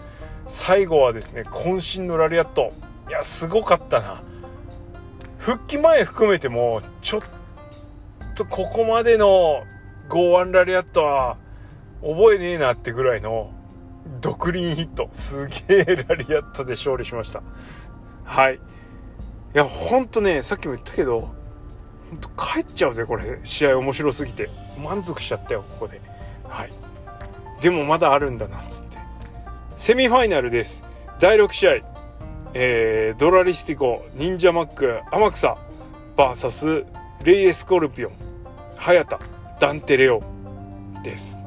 [0.47, 2.73] 最後はですね渾身のラリアット。
[3.09, 4.23] いやすごかったな。
[5.39, 7.21] 復帰前含めてもちょっ
[8.35, 9.65] とここまでの
[10.09, 11.37] 剛腕ラリアットは
[12.03, 13.51] 覚えねえなってぐらいの
[14.21, 15.09] 独輪ヒット。
[15.13, 17.43] すげえラリアットで勝利しました。
[18.25, 18.61] はい。
[19.57, 21.35] いやほんとねさっきも言ったけど
[22.11, 23.41] ほんと帰っちゃうぜこれ。
[23.43, 24.49] 試合面白すぎて。
[24.79, 26.01] 満足しちゃったよここで。
[26.45, 26.73] はい。
[27.61, 28.99] でもまだあるんだなっつって。
[29.77, 30.85] セミファイナルです。
[31.21, 31.71] 第6試合。
[32.55, 35.59] えー、ドラリスティコ忍者マック天草
[36.17, 36.87] VS
[37.25, 38.13] レイエスコルピオン
[38.77, 39.21] 早田
[39.61, 40.23] ダンテレオ
[41.03, 41.46] です。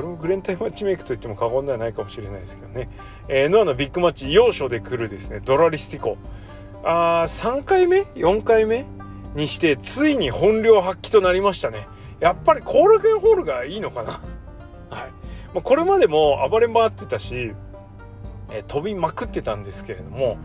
[0.00, 2.88] これもグレンタイマッチメイクといっても過言ではないかもしれないですけどね、
[3.28, 5.40] えー、ノアのビッグマッチ要所で来るですね。
[5.44, 6.16] ドラリスティコ。
[6.82, 8.86] あ3回目？4回目？
[9.34, 11.86] にしてついに本領発揮となりましたね。
[12.18, 14.22] やっぱり後楽園ホールがいいのかな。
[14.88, 15.10] はい、
[15.52, 17.52] まあ、これまでも暴れ回ってたし、
[18.50, 20.38] え飛びまくってたんですけれども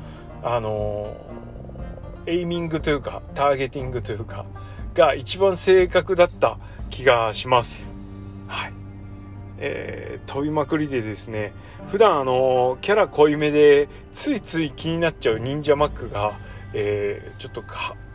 [0.43, 4.45] あのー、エイミングというかターゲティングというか
[4.93, 7.94] が一番正確だった気がします。
[9.57, 11.53] えー、飛びまくりでですね
[11.89, 16.37] 普段あのキャラ濃いめでついつい気になっちゃう忍者マックが、
[16.73, 17.63] えー、ちょっと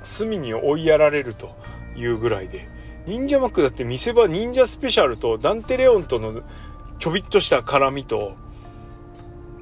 [0.02, 1.54] 隅に追いやられると
[1.96, 2.68] いうぐらいで。
[3.06, 6.42] 忍者マックだって見せ場忍者スペシャルとダンテレオンとの
[6.98, 8.36] ちょびっとした絡みと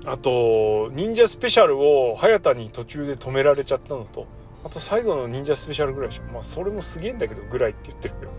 [0.04, 4.26] あと忍者スペシャルを早田に途中で止められちゃったのと
[4.64, 6.24] あと最後の忍者スペシャルぐらいでしょ。
[6.32, 8.38] まあそれもすげえんだけどぐらいって言ってるけどね。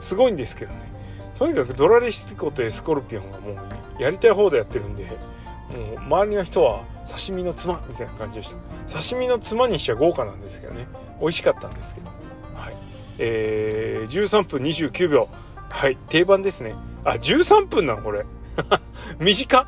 [0.00, 0.95] すごいんですけどね。
[1.38, 3.52] とにかくドラリスティコとエスコルピオンがも
[3.98, 8.50] うやりたい方でやってるんでもう周りの人は刺身のつまみたいな感じでし
[8.86, 9.00] た。
[9.00, 10.86] 刺身のつまにしちゃ豪華なんですけどね。
[11.20, 12.08] 美味しかったんですけど。
[12.54, 12.76] はい。
[13.18, 15.28] えー、13分29秒。
[15.68, 15.96] はい。
[16.08, 16.74] 定番ですね。
[17.04, 18.24] あ13分なのこれ。
[19.18, 19.66] 短っ。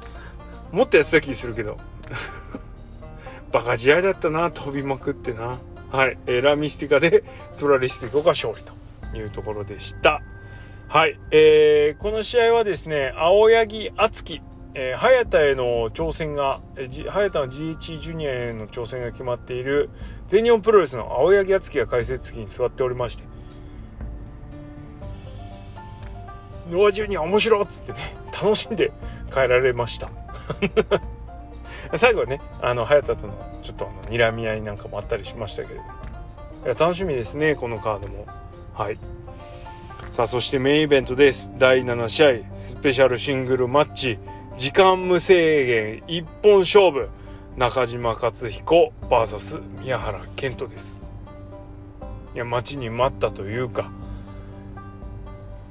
[0.71, 1.79] もっとやってた気するけど。
[3.53, 4.51] バカ試合だったな。
[4.51, 5.59] 飛びまくってな。
[5.91, 7.25] はい、えー、ラミスティカで
[7.59, 10.21] トラリスティコが勝利というところでした。
[10.91, 14.41] はい、えー、この試合はですね、青柳敦樹、
[14.73, 19.91] えー、早田への挑戦が、えー、早田の GH ジュニアへの挑戦が決まっている
[20.29, 23.25] 全日本プロレスの青柳敦樹が解説席に座っておりまして、
[26.71, 27.99] ノアジュニア面白っつってね、
[28.33, 28.91] 楽しんで
[29.31, 30.11] 帰られました。
[31.97, 38.25] 最後はね、あの、早田とのちょっとあの、睨み合いなんかもあったりしましたけれども、楽しみですね、このカードも。
[38.73, 38.99] はい。
[40.19, 41.53] さあそしてメインイベントです。
[41.59, 44.19] 第7試合スペシャルシングルマッチ。
[44.57, 47.09] 時間無制限一本勝負。
[47.57, 50.99] 中島克彦 VS 宮原健人です。
[52.35, 53.93] いや待ちに待ったというか。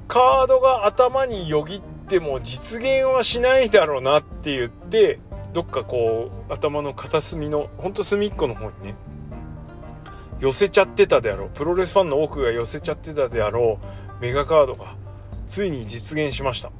[0.06, 5.20] カードが頭によぎっても実現はしないだろうなって言って
[5.52, 8.94] どっかこう頭の片隅のほんと隅っこの方にね
[10.40, 11.50] 寄せちゃってたであろう。
[11.50, 14.07] プロレスファンの多くが寄せちゃってたであろう。
[14.20, 14.94] メガカードが
[15.46, 16.70] ついに実現しました。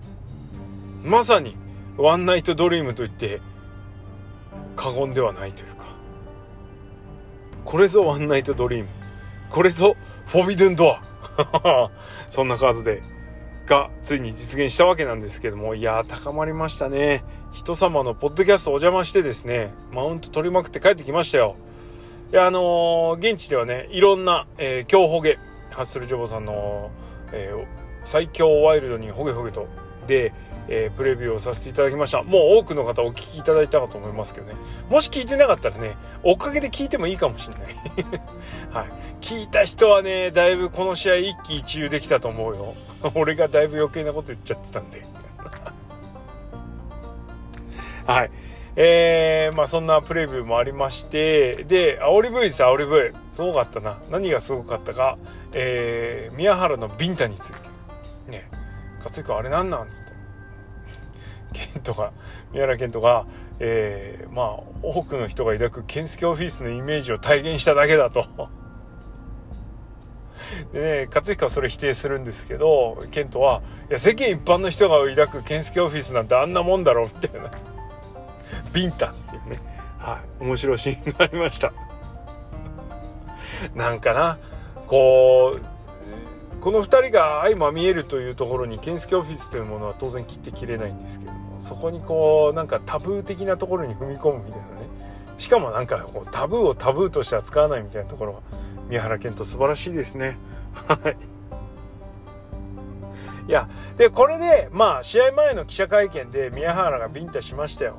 [1.03, 1.57] まさに
[1.97, 3.41] ワンナイトドリームといって
[4.77, 5.87] 過言ではないというか。
[7.65, 8.89] これぞワンナイトドリーム。
[9.51, 9.97] これぞ
[10.27, 11.91] フォビドゥンドア
[12.31, 13.03] そんなカードで
[13.67, 17.23] がついに実現したわけなんですけどもいやー高まりましたね。
[17.53, 21.57] 人様のポッドキャストお邪魔してですねマウント取りまくって帰ってきましたよ。
[22.33, 25.39] いやあのー、現地ではねいろんな、えー、強ホゲ
[25.71, 26.91] ハッスルジョボさんの、
[27.33, 27.65] えー、
[28.05, 29.69] 最強ワイルドにホゲホゲと
[30.07, 30.33] で、
[30.69, 32.23] えー、プレビューをさせていただきました。
[32.23, 34.55] もう多くの方お聞きいただいたかと思いますけどね。
[34.91, 37.63] もし聞いてなかったらねおかげで聞いてもいいかもしれない
[38.71, 38.89] はい。
[39.21, 42.75] 聞いた人はねだいぶこの試合一喜一憂できたと思うよ。
[43.15, 45.05] 俺がだいぶ余計なこと言っちゃってたんで。
[48.07, 48.31] はい。
[48.81, 53.13] えー、まあそんなプレビューもありまして、で、煽り V です、煽り V。
[53.33, 53.99] すごかったな。
[54.09, 55.19] 何がすごかったか、
[55.53, 57.69] えー、宮原のビンタについて。
[58.31, 58.49] ね、
[58.99, 60.13] 勝彦あれなんなんつって。
[61.73, 62.13] ケントが、
[62.53, 63.27] 宮原健人が、
[63.59, 68.29] えー、まあ、多くの人が抱く健介オフィスのイメージを体現しただけだと。
[70.73, 73.61] でね、勝彦はそれ否定するんですけど、ケントは、
[73.91, 77.51] いや、世間一般の人が抱く健介オフィスなんてあんなもんだろ、みたいな。
[78.73, 79.61] ビンタっていうね、
[79.99, 81.73] はい、面白いシーンがありました。
[83.75, 84.39] なんかな、
[84.87, 85.61] こう、
[86.61, 94.89] この2人が相まみえるというところに健介オフィスというものは当然切って切れないんですけどもそこにこうなんかタブー的なところに踏み込むみたいなね。
[95.39, 98.41] しかもなんかこうタブーをタブーとして扱わないみたいなところは
[98.89, 100.37] 宮原健人素晴らしいですね。
[100.75, 101.17] はい。
[103.49, 107.99] いやでこれでまあ試合前の記者会見で宮原がビンタしましたよ。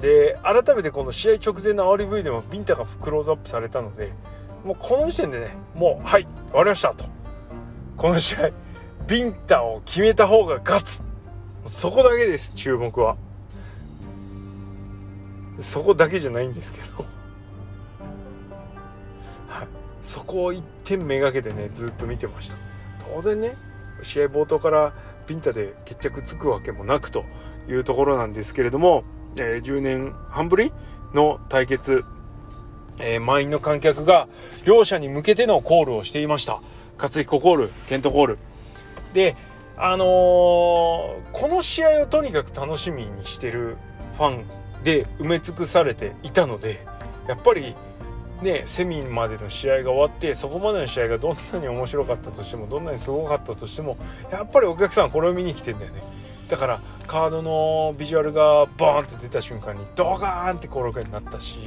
[0.00, 4.12] で改めてこの試合直前の煽り V でもビンタがクローズアップされたので
[4.64, 7.06] もうこの時点でねもうはい終わりましたと。
[7.96, 8.50] この試合
[9.06, 11.02] ビンタを決めた方が勝つ
[11.66, 13.16] そこだけです注目は。
[15.58, 17.04] そこだけじゃないんですけど。
[19.48, 19.66] はい、
[20.02, 22.56] そこを一点めがけてねずっと見てました。
[23.14, 23.56] 当然ね
[24.02, 24.92] 試合冒頭から
[25.26, 27.24] ビンタで決着つくわけもなくと
[27.68, 29.04] いうところなんですけれども
[29.38, 30.72] えー、10年半ぶり
[31.14, 32.04] の対決、
[32.98, 34.28] えー、満員の観客が
[34.64, 36.60] 両者に向けてのコールをしていました。
[36.98, 38.38] 勝彦コールケントコール。
[39.12, 39.36] で
[39.78, 43.76] あのー、この試合をとにかく楽しみにしてる
[44.16, 44.44] ファン
[44.82, 46.86] で埋め尽くされていたので
[47.28, 47.74] やっぱり
[48.42, 53.98] ねセミまでの試合が終わってそこまでの試合がどんなに面白かったとしてもどんなにすごかったとしても
[54.30, 56.02] やっぱりお客さんこれを見に来てんだよね。
[56.48, 61.58] だからカードのビジュアルがバーンって出た瞬間にドガーンってコールになったし、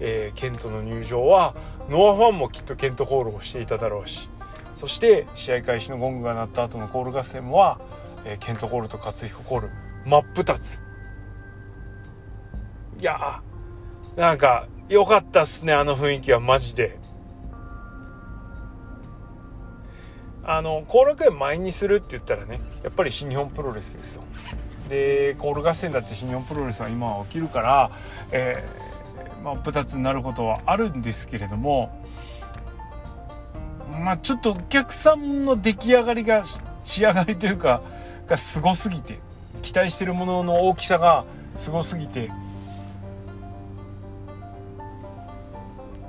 [0.00, 1.54] えー、ケントの入場は
[1.88, 4.28] ノアファンもきっとケントコールをしていただろうし
[4.76, 7.80] そして試合開始のゴングが鳴った後のコール合戦は、
[8.24, 9.70] えー、ケントコールと勝彦コール
[10.06, 10.80] 真っ二つ。
[12.98, 16.99] いやーなんか良かったっすねあの雰囲気はマジで。
[20.44, 24.22] あの後楽園前にするって言ったらねやっぱり新日本プロレスですよ。
[24.88, 27.90] でコール合戦だって新日本プロレスは今は起きるから、
[28.32, 32.04] えー、まあ、二つになることはあるんですけれども
[34.02, 36.42] まあちょっとお客さんの出来上がりが
[36.82, 37.82] 仕上がりというか
[38.26, 39.20] がすごすぎて
[39.62, 41.24] 期待してるものの大きさが
[41.56, 42.30] すごすぎて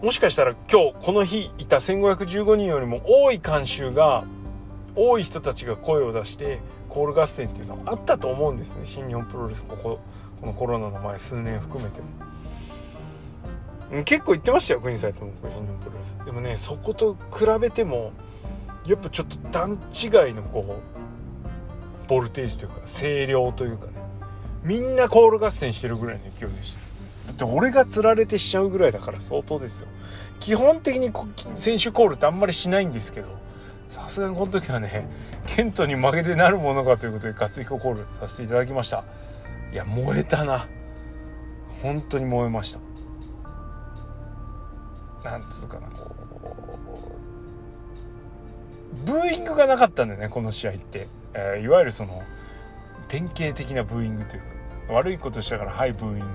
[0.01, 4.23] もしかしたら今日この日いた1515人よりも多い観衆が
[4.95, 6.59] 多い人たちが声を出して
[6.89, 8.81] コール合戦っていうのはあったと思うんですね。
[8.83, 9.99] 新日本プロレスここ
[10.41, 12.07] このコロナの前数年含めても。
[14.03, 16.17] 結構言ってましたよ国際とも新日本プロレス。
[16.25, 18.11] でもねそこと比べても
[18.87, 20.81] やっぱちょっと段違いのこう
[22.09, 23.93] ボルテージというか声量というかね。
[24.63, 26.80] みんなコール合戦してるぐらいの勢いでした。
[27.31, 29.87] って俺が釣られてしちゃうぐらいだから相当ですよ。
[30.39, 31.11] 基本的に
[31.55, 33.27] 選手コールってあんまりしないんですけど
[33.87, 35.07] さすがにこの時はね
[35.45, 39.03] ケントに負けてなるものかということでガツヒココールさせていただきました。
[39.71, 40.67] いや燃えたな。
[41.81, 42.79] 本当に燃えました。
[45.29, 46.21] なんつうかなこう
[49.05, 52.23] ブーイングがなかったんだよねこの試合って、えー、いわゆるその
[53.07, 54.41] 典型的なブーイングという
[54.87, 56.25] か悪いことしたからはいブーイング。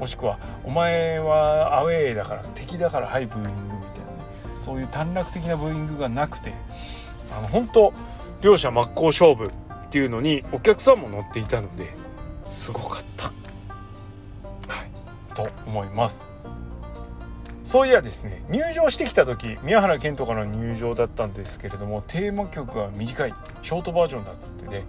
[0.00, 3.86] もしくはお前はアウェーだから敵だからはいブーイングみたいなね
[4.62, 6.54] そういう短絡的なブーイングがなくて
[7.36, 7.92] あの本当
[8.40, 9.50] 両者真っ向勝負っ
[9.90, 11.94] ていうのにお客さんも乗っていたので
[12.50, 13.26] すごかった、
[14.72, 14.90] はい、
[15.34, 16.24] と思います。
[17.62, 18.42] そういやですね。
[18.48, 23.34] 入場してきた時宮原健人からの入場だったんですけれどもテーマ曲が短い。
[23.62, 24.84] ショートバージョンだっつってね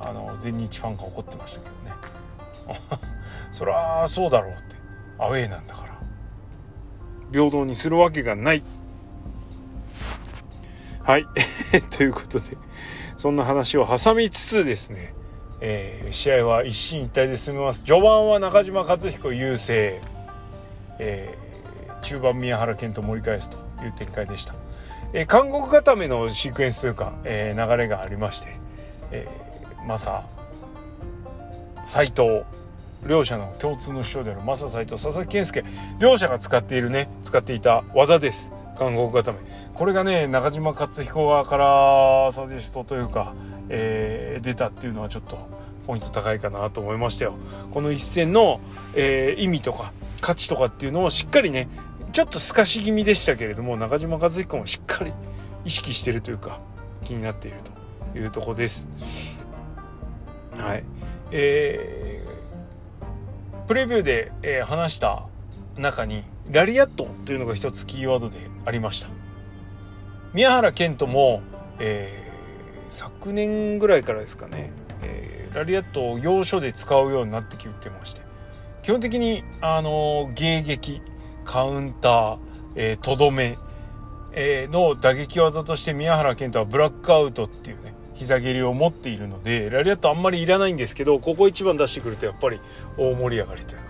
[0.00, 3.12] あの全日ファンが怒ってましたけどね。
[3.52, 4.76] そりゃそうだろうって。
[5.18, 5.98] アウェーなんだから。
[7.32, 8.62] 平等にするわけがない。
[11.02, 11.26] はい。
[11.96, 12.56] ということで
[13.16, 15.12] そんな話を挟みつつですね、
[15.60, 17.84] えー、試合は一進一退で進みます。
[17.84, 20.00] 序盤は中島克彦優勢、
[20.98, 24.54] えー、中盤宮原健人盛り返すという展開でした、
[25.12, 28.48] えー、韓国固めのシークエンスというか、えー、流れがありまして、
[29.10, 30.24] えー、マサ
[31.84, 32.44] 斎藤
[33.06, 35.64] 両者の共通の師匠であるマサ斎藤佐々木健介。
[35.98, 38.52] 両者が使っているね使っていた技です。
[38.78, 39.38] 韓国固め。
[39.74, 43.34] これがね中島克彦側からサジェストというか、
[43.68, 45.38] えー、出たっていうのはちょっと
[45.86, 47.34] ポイント高いかなと思いましたよ。
[47.72, 48.60] この一戦の、
[48.94, 51.68] えー、意味とか価値とかっていうのをしっかりね
[52.12, 55.12] ちょっと透かし気味でしたけれども中島和彦もしっかり
[55.64, 56.60] 意識してるというか
[57.04, 57.58] 気になっている
[58.12, 58.88] というとこです。
[60.56, 60.84] はい。
[61.30, 62.27] えー、
[63.68, 65.26] プレビューで、えー、話した
[65.76, 69.10] 中にラリアットというのが一つキーワードでありました。
[70.32, 71.42] 宮原健人も、
[71.78, 78.22] えー、昨年ぐらいからですかね、えー、ラリアットを要所で使うようになってきてまして
[78.82, 81.02] 基本的にあの迎撃
[81.44, 82.38] カウンター、
[82.74, 83.58] えとどめ、
[84.32, 92.60] えー、の打撃技として宮原健人はブラックアウトっていうね膝蹴りを持っているのでラリアットあんまりいらないんですけどここ一番出してくるとやっぱり
[92.96, 93.88] 大盛り上がりというか。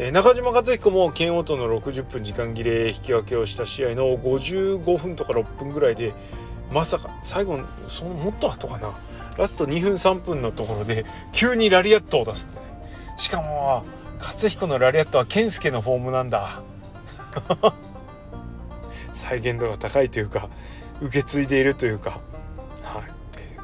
[0.00, 6.14] え中島克彦も剣王との60分時間切れ引き分けをした試合の55分とか6分ぐらいで
[6.70, 8.94] まさか最後そのもっと後かな。
[9.36, 12.52] ラスト2分3分のところで急にラリアットを出す、ね、
[13.16, 13.84] しかも
[14.18, 16.60] 克彦のラリアットは健介のフォームなんだ。
[19.14, 20.48] 再現度が高いというか
[21.00, 22.20] 受け継いでいるというか。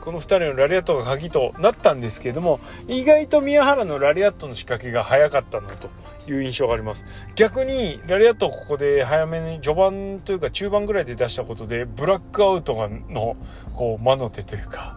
[0.04, 5.88] この2人のラリアットが鍵となったんですけれども意外と宮原のラリアットの仕掛けが早かったなと
[6.30, 7.04] いう印象があります。
[7.34, 13.36] 逆にラリアットをここで早めに序盤というか中盤ぐらいで出したことでブラックアウトがの
[13.74, 14.96] こう魔の手というか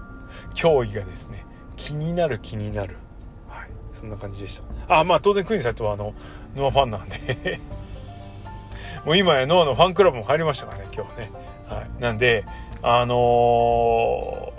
[0.56, 1.46] 脅威がですね
[1.78, 2.98] 気になる気になる。
[3.48, 5.00] はいそんな感じでした。
[5.00, 6.14] あまあ当然クイーンサイトはあの
[6.56, 7.60] ノアファンなんで。
[9.06, 11.32] もう今やノアのファンクラブも入りましたからね今日ね。
[11.70, 12.02] はい。
[12.02, 12.44] なんで
[12.82, 14.54] あの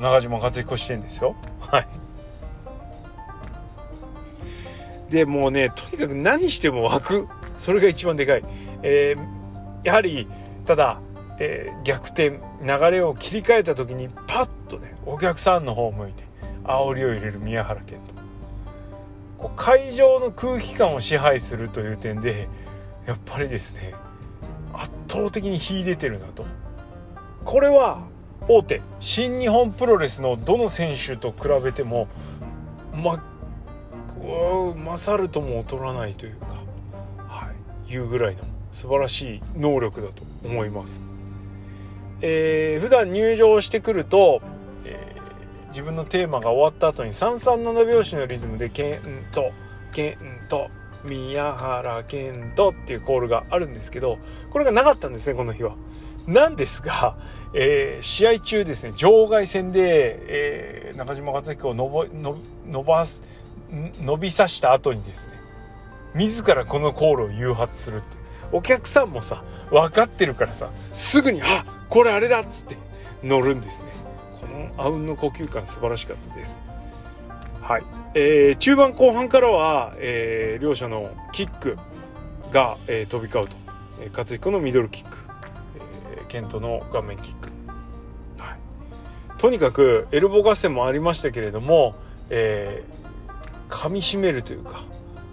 [0.00, 1.34] 中島克彦してんですよ。
[1.60, 1.88] はい。
[5.10, 7.28] でもうねとにかく何しても湧く。
[7.58, 8.44] それが一番でかい、
[8.82, 10.28] えー、やはり
[10.64, 11.00] ただ、
[11.40, 16.24] えー、逆転流れを切り替えた時にパッとねお客さんの方を向いて
[16.62, 18.14] 煽りを入れる宮原健人。
[19.38, 22.48] こう会場の空気感を支配するという点で
[23.06, 23.94] やっぱりですね
[24.72, 26.44] 圧倒的に秀でてるなと。
[27.44, 28.02] これは
[28.48, 32.08] 大手新日本プロレスのどの選手と比べても
[32.94, 33.22] ま
[34.98, 36.56] 勝るとも劣らないというか、
[37.26, 37.50] は
[37.88, 38.42] い、いうぐらいの
[38.72, 41.02] 素晴らしい能力だと思います。
[42.20, 44.42] えー、普段入場してくると、
[44.84, 49.52] えー、自分のテーマが終わった後に337拍子のリズムで「ケント
[49.92, 50.68] ケント
[51.04, 54.18] 宮原健人」っていうコールがあるんですけど
[54.50, 55.76] これがなかったんですねこの日は。
[56.28, 57.16] なんですが、
[57.54, 62.04] えー、試合中ですね場外戦で、えー、中島克彦を伸ば
[62.66, 63.22] 伸ばす
[63.70, 65.32] 伸びさした後にですね
[66.14, 68.16] 自らこのコールを誘発するって
[68.52, 72.76] お客さんもさ分かってるからさすぐに「あこれあれだ!」っつって
[73.22, 73.88] 乗るんですね。
[74.40, 76.58] このあうんの呼吸感素晴らしかったです。
[77.62, 81.76] はい、えー、中盤後半からは、えー、両者のキック
[82.52, 83.56] が、えー、飛び交うと、
[84.00, 85.27] えー、勝彦のミドルキック。
[86.28, 87.50] ケントの顔面キック、
[88.38, 88.58] はい、
[89.38, 91.94] とにかくエルボ合戦もありましたけれども、
[92.30, 94.84] えー、噛みしめるというか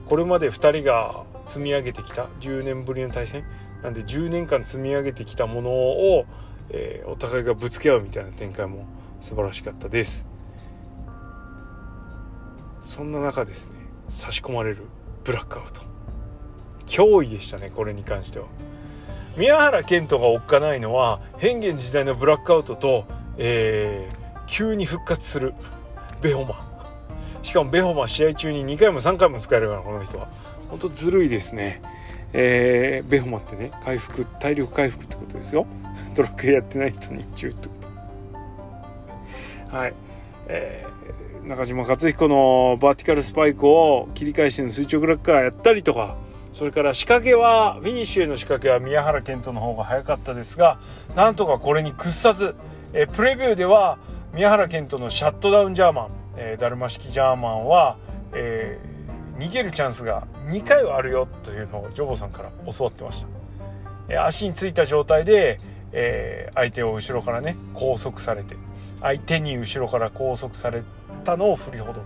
[0.08, 3.44] これまで2人が積み上げてきた10年ぶりの対戦
[3.84, 6.26] なんで10年間積み上げてきたものを、
[6.70, 8.88] えー、お互いがぶつけ合うみたいな展開も
[9.22, 10.28] 素晴らしかったです。
[12.82, 13.76] そんな中ですね
[14.10, 14.78] 差し込まれる
[15.24, 15.82] ブラックアウト。
[16.88, 18.46] 脅威でしたねこれに関しては。
[19.38, 23.06] 宮原健人がおっかないのは変幻自在のブラックアウトと、
[23.38, 25.54] えー、急に復活する
[26.22, 26.66] ベホマ。
[27.44, 30.30] しかもベホマ試合中に2回も3回も使えるからこの人は。
[30.70, 31.82] 本当ずるいですね。
[32.32, 35.66] えー、ベホマってね回復体力回復ってことですよ。
[36.16, 37.74] ドラッグやってない人に注意ってこ
[39.70, 39.78] と。
[39.78, 39.94] はい。
[40.48, 46.16] えー、中島克彦のバーティカルスパイクを切り返しての垂直落下やったりとか。
[46.56, 50.80] それから仕掛けはフィニッシュへの仕掛けは宮原健人の方が早かったですが
[51.14, 52.56] なんとかこれに屈さず、
[52.94, 53.98] えプレビューでは
[54.34, 57.98] 宮原健人のシャットダウンジャーマン、えー、ダルマ式ジャーマンは、
[58.32, 63.28] えー、逃げるチャンスが2回はあるよというのをジョボさんから教わってました、
[64.08, 65.60] えー、足についた状態で、
[65.92, 68.56] え相手を後ろからね拘束されて
[69.02, 70.84] 相手に後ろから拘束され
[71.26, 72.06] たのを振りほどく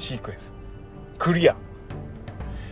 [0.00, 0.52] シークエンス。
[1.18, 1.54] クリア。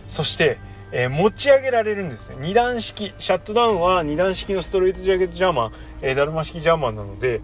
[0.07, 0.57] そして
[0.97, 2.37] えー、持ち上げられるんですね。
[2.39, 3.13] 2段式。
[3.17, 5.71] シャットダウンは2段式のストレートジャケットジャーマン、
[6.01, 7.41] えー、ダルマ式ジャーマンなので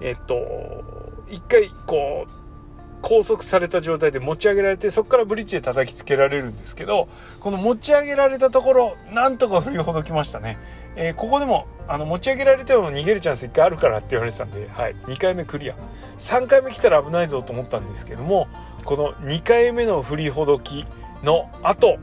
[0.00, 0.82] えー、っと
[1.30, 7.08] 一回こう拘束された状態で持ち上げられてそこからブリッジで叩きつけられるんですけど
[7.40, 10.56] この持ち上げられたところなんとか振りほどきましたね、
[10.96, 15.76] えー、ここでもあの持ち上げられても逃げるチャンス1回あるからって言われてたんで、はい、2回目クリア。
[16.16, 18.48] 3回目来たら危ないぞと思ったんですけども
[18.86, 20.86] この2回目の振りほどき
[21.22, 21.98] の後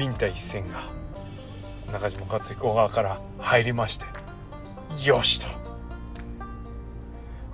[0.00, 0.80] ビンタ一戦が
[1.92, 4.06] 中島克彦側から入りまして
[5.04, 5.46] よしと。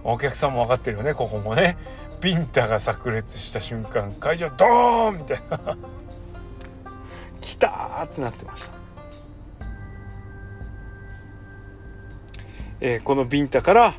[0.04, 1.76] お客さんも分かってるよねここもね。
[2.20, 5.76] ビンタが炸裂した瞬間会場ドーンみたいな。
[7.40, 8.72] 来たーってなってました、
[12.78, 13.94] えー、このビンタから、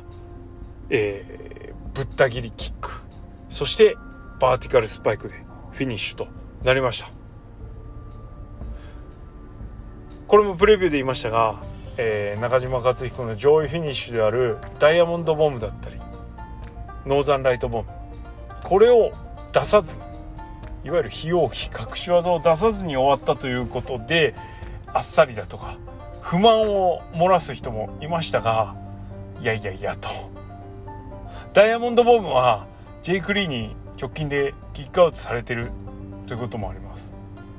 [0.88, 3.02] えー、ぶった切りキック。
[3.50, 3.94] そして
[4.40, 5.34] バーティカルスパイクで
[5.72, 6.28] フィニッシュと
[6.64, 7.17] なりました。
[10.28, 11.62] これもプレビューで言いましたが、
[11.96, 15.96] えー、中島克彦の上位フィニッシュであるダイヤモンドボムだったり
[17.06, 17.88] ノーザンライトボム
[18.62, 19.12] これを
[19.54, 20.02] 出さずに
[20.84, 24.34] いわゆる非容器隠し技を出さずに終わったということで
[24.86, 25.78] あっさりだとか
[26.20, 28.76] 不満を漏らす人もいましたが
[29.40, 30.08] いやいやいやと。
[31.54, 32.66] ダイヤモンドボムは
[33.02, 35.70] ジェイク・リーに直近でキックアウトされてる
[36.26, 37.14] ということもあります。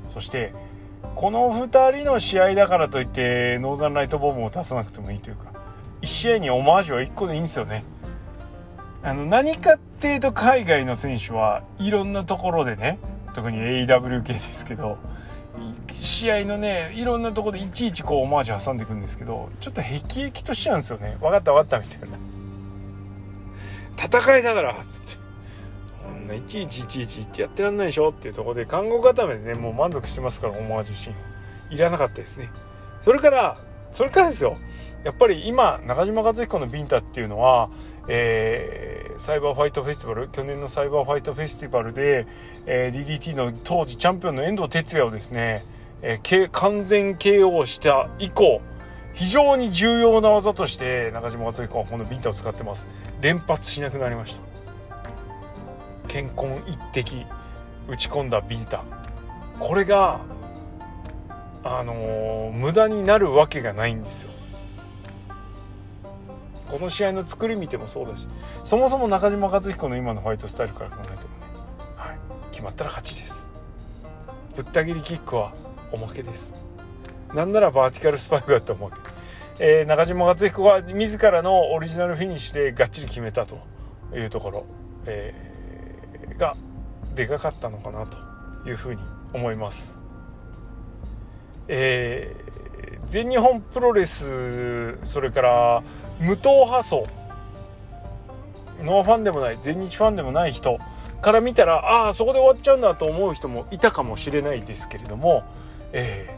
[0.08, 0.52] そして
[1.20, 5.52] この2人の試合だからといってノーザンライトボムを出さなくてもいいというか。
[6.00, 7.84] 1試合にオマージュは1個でいいんですよね。
[9.02, 12.98] あの何かっていうと海外の選手はいろんなところでね
[13.34, 14.96] 特に AWK ですけど
[15.92, 21.18] 試合のねいろんなとこでいちいちこうオマージュ挟んでいくんですけどちょっとへきへきとしちゃうんですよね。
[21.20, 22.16] 分かった分かったみたいな。
[24.02, 25.19] 戦いだからっつって。
[26.10, 32.50] ないちいちいちいちってやってらんないでしょっていうところで看護固めでねもう満足してますからオマージュシーンいらなかったですね。
[33.02, 33.58] それから
[33.92, 34.56] それからですよ。
[35.04, 37.70] やっぱり今中島和彦のビンタっていうのは、
[38.08, 42.26] えー、サイバーファイトフェスティバル去年のサイバーファイトフェスティバルで、
[42.66, 45.64] えー、DDT の当時チャンピオンの遠藤哲也をですね、
[46.02, 48.60] えー、完全 KO した以降
[49.14, 52.86] 非常に重要な技として中島和彦はこのビンタを使ってます。
[53.20, 54.49] 連発しなくなりました。
[56.10, 57.24] 健康一滴
[57.88, 58.82] 打ち込んだビンタ。
[59.60, 60.18] これが
[61.62, 64.30] あのー、無駄になるわけがないんですよ。
[66.68, 68.28] この試合の作り見てもそうだし
[68.64, 71.24] そもそも中島和彦の今のファイトスタイルから考えてもね、
[71.96, 72.18] はい、
[72.50, 73.46] 決まったら勝ちです。
[74.56, 75.52] ぶった切りキックは
[75.92, 76.52] おまけです。
[77.32, 78.96] なんならバーティカルスパイクだったおまけ、
[79.60, 83.60] えー、中島和彦が自らのオリジナルフィニッシュでがっちり決めたと
[84.12, 84.64] いうところ、
[85.06, 85.49] えー
[86.40, 86.56] が
[87.14, 88.18] でかかったのかなと
[88.68, 89.98] いうふうに思います。
[91.68, 95.82] えー、全日本プロレスそれから
[96.18, 97.06] 無党派層
[98.82, 100.78] ノアファンでもない全日ファンでもない人
[101.20, 105.44] から見たらああそこで終わっちゃうんだと思う人もいたかもしれないですけれども、
[105.92, 106.36] え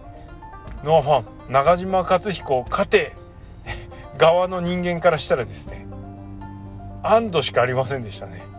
[0.82, 3.14] ー、ノアファン中島克彦勝て
[4.18, 5.86] 側の人間からしたらですね
[7.02, 8.51] 安堵しかありませんでしたね。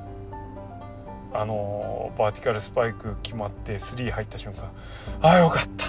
[1.34, 4.72] あのバーティカルスパイク決まって3入った瞬間
[5.22, 5.86] ああよかった。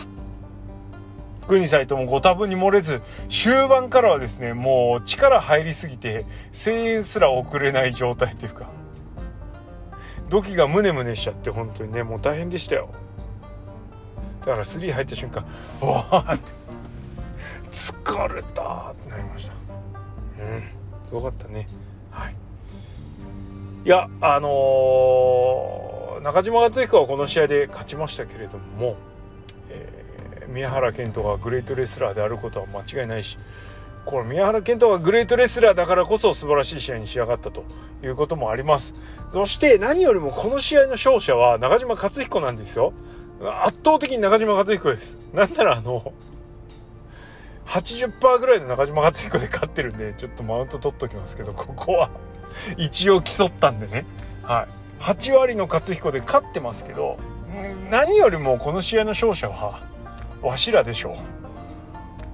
[1.47, 6.24] 国サイトもご多分に漏れず終盤からはですねもう力入りすぎて
[6.55, 8.70] 声援すら送れない状態というか
[10.30, 12.88] 土器がムネムネしちゃって本当にねもう大変でしたよ。
[14.40, 15.45] だから3入った瞬間
[15.82, 16.51] わーって
[17.70, 19.53] 疲れたってなりました。
[19.53, 19.57] う
[20.47, 20.62] ん
[21.07, 21.68] すごかったね。
[23.85, 28.97] いやあのー、中島敦彦はこの試合で勝ちましたけれども、
[29.68, 33.37] えー、宮原健人がグレートレスラーであることは間違いないし
[34.07, 37.64] これ宮原健人がグレートレスラーだからこそ素晴らしい試合に仕上がったと
[38.03, 38.95] いうこともあります。
[39.35, 42.95] そして何よりもこの試合の勝者は中島克彦なんですよ。
[43.62, 45.18] 圧倒的に中島克彦です。
[45.35, 46.12] なんならあの
[47.66, 52.11] 80%ぐらいの中島克彦で勝ってるんでちょっとマウント取っときますけどここは。
[52.76, 54.05] 一応競ったんでね、
[54.42, 54.66] は
[55.00, 57.18] い、8割の勝彦で勝ってますけど
[57.90, 59.82] 何よりもこの試合の勝者は
[60.42, 61.16] わしらでしょう。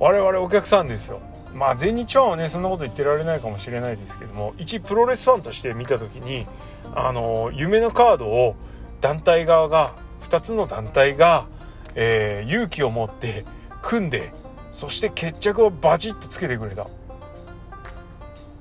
[0.00, 1.20] 我々お客さんですよ。
[1.54, 6.46] まあ全日ファンはねそんなこと言ってられないかもしれないですけども一プロレスファンとして見た時に
[6.94, 8.56] あの夢のカードを
[9.00, 11.46] 団体側が2つの団体が、
[11.94, 13.44] えー、勇気を持って
[13.82, 14.32] 組んで
[14.72, 16.86] そして決着をバチッとつけてくれた。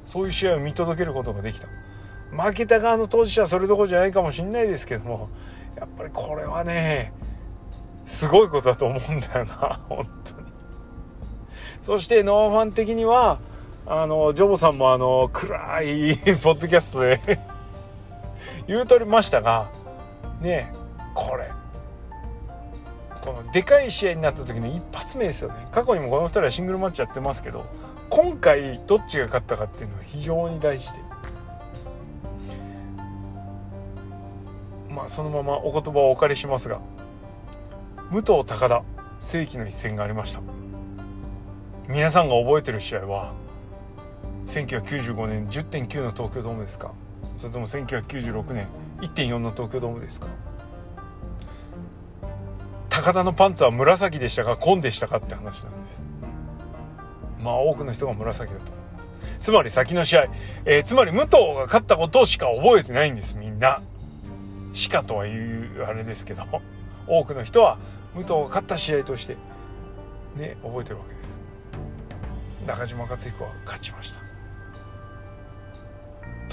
[0.09, 1.67] そういう試合を見届けることができた。
[2.31, 5.29] 負けた側の当事者はそれどころじゃないかもしれないですけども
[5.75, 7.13] やっぱりこれはね
[8.07, 10.47] すごいことだと思うんだよな 本当に。
[11.83, 13.37] そしてノアファン的には
[13.85, 17.39] あのジョボさんもあの暗いポッドキャストで
[18.65, 19.67] 言うとりましたが
[20.41, 20.73] ね
[21.13, 21.51] これ
[23.21, 25.67] このでかい試合になった時の一発目ですよね。
[25.71, 27.65] 過去にもこの2人はシングルマッチやってますけど
[28.09, 30.99] 今回どっちが勝ったかっていうのは非常に大事で。
[34.89, 36.79] まあそのままお言葉をお借りしますが
[38.11, 38.83] 武藤高田
[39.19, 40.41] 世紀の一戦がありました。
[41.87, 43.33] 皆さんが覚えてる試合は
[44.47, 46.91] 1995年10.9の東京ドームですか？
[47.37, 48.67] それとも1996年
[49.01, 50.27] 1.4の東京ドームですか？
[52.89, 56.03] 高田のパンツは紫でしたか紺でしたかって話なんです。
[57.41, 59.11] まあ多くの人が紫だと思います。
[59.39, 60.27] つまり先の試合、
[60.65, 63.81] えー、つまり武藤が勝ったことしか覚えてないんですみんな。
[64.73, 66.43] しかとはいうあれですけど
[67.07, 67.79] 多くの人は
[68.13, 69.35] 武藤が勝った試合として
[70.35, 71.39] ね覚えてるわけです。
[72.67, 74.19] 中島克彦は勝ちました。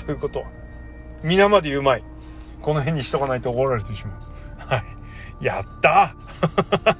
[0.05, 0.47] ということは
[1.22, 2.05] 皆まで言うまい。
[2.62, 4.20] この辺にしとかないと怒られてしまう。
[4.59, 4.97] はい。
[5.41, 6.14] やった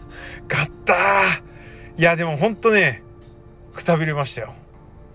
[0.49, 0.95] 勝った
[1.97, 3.03] いやでもほんとね
[3.77, 4.55] くたびれましたよ。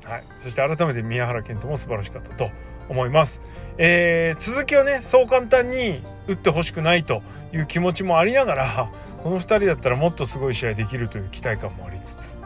[0.06, 0.24] はい。
[0.40, 2.50] そして改めて宮原健人も素晴らしかったと
[2.90, 3.42] 思います。
[3.78, 8.92] えー、続きをねそう簡単に打ってほしくないという気持ちもありながら
[9.24, 12.38] この2人だったらもっとすごい試合できるという期待感もありつつ、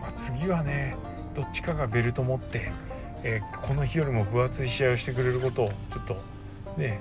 [0.00, 0.96] まあ、次はね
[1.34, 2.72] どっちかがベルト持って、
[3.22, 6.16] えー、この日よりも分厚い試合をしてくれることをちょっと
[6.76, 7.00] ね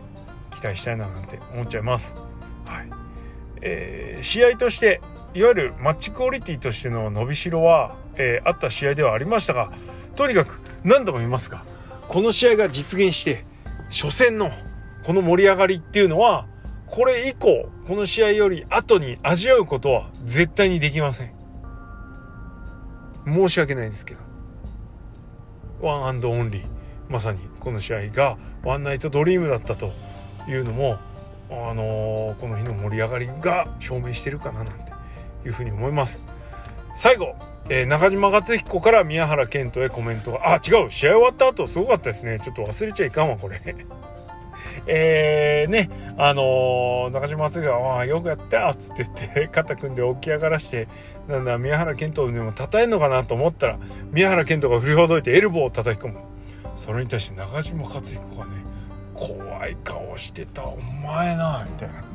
[0.52, 2.16] 期待したいななんて思っちゃいます。
[2.66, 2.90] はい。
[3.62, 5.02] えー、試合として
[5.34, 9.72] いわゆるマッチクオリティとしての伸びしろは、えー、あった試合ではありましたが
[10.16, 11.64] とにかく何度も言いますが
[12.08, 13.46] この試合が実現して
[13.90, 14.52] 初戦の
[15.06, 16.48] この盛り上がりっていうのは
[16.88, 21.34] これ以降この試合より後に味わうことは絶対にできません。
[23.26, 24.20] 申し訳ないですけど。
[25.82, 26.66] one and only
[27.10, 29.94] まさにこの試合が one night dream だったと
[30.48, 31.00] いうのも
[31.50, 34.92] あのー、この日の盛り上がりが証明してるかななんて。
[35.46, 36.22] いうふうに思います。
[36.96, 37.36] 最後、
[37.70, 42.40] えー、中島克彦から宮原健人へコメントがあ違う試合終わった後すごかったですね。
[42.44, 43.62] ちょっと忘れちゃいかんわこれ。
[44.88, 50.88] えー、ねあのー、中島敦が「ああよくやった」っつって言って肩組んで起き上がらして
[51.28, 53.78] なんだ宮原健人でも称えんのかなと思ったら
[54.12, 56.20] 宮原健人が振りほどいてエルボーを叩き込む。
[56.76, 58.52] それに対して中島克彦がね
[59.14, 62.11] 怖い顔してた「お前な」みたいな。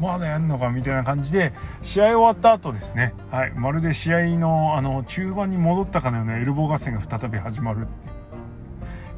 [0.00, 7.82] まだやんのかみたいな感じで試合終わった後ですね、はい、まるで試合のあの中盤に戻ったかのようなエルボー合戦が再び始まるい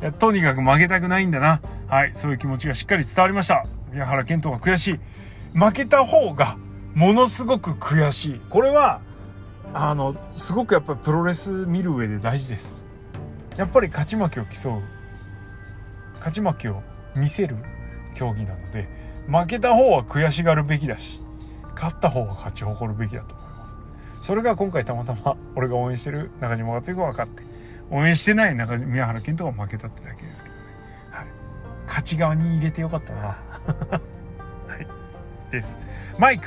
[0.08, 0.12] う。
[0.12, 1.60] とにかく負けたくないんだな。
[1.88, 2.10] はい。
[2.14, 3.66] そういう気持ちがしっかり伝わりました。
[3.92, 5.00] 宮原健人が悔しい。
[5.58, 6.56] 負けた方が
[6.94, 8.40] ものすごく悔しい。
[8.48, 9.00] これは
[9.74, 12.76] あのすごくやっぱりプロレス見る上で大事です。
[13.56, 14.82] やっぱり勝ち負けを競う。
[16.16, 16.82] 勝ち負けを
[17.14, 17.56] 見せる
[18.14, 18.88] 競技なので
[19.30, 21.20] 負けた方は悔しがるべきだし
[21.74, 23.76] 勝った方が勝ち誇るべきだと思います。
[24.22, 27.42] それが今回たまたま俺が応援してる中島克彦が勝って
[27.90, 30.62] 応援してない中宮原健人が負けたってだけですけどね、
[31.10, 31.26] はい、
[31.86, 33.20] 勝ち側に入れてよかったな。
[33.28, 33.36] は
[34.78, 34.86] い。
[35.50, 35.76] です。
[36.18, 36.46] マイク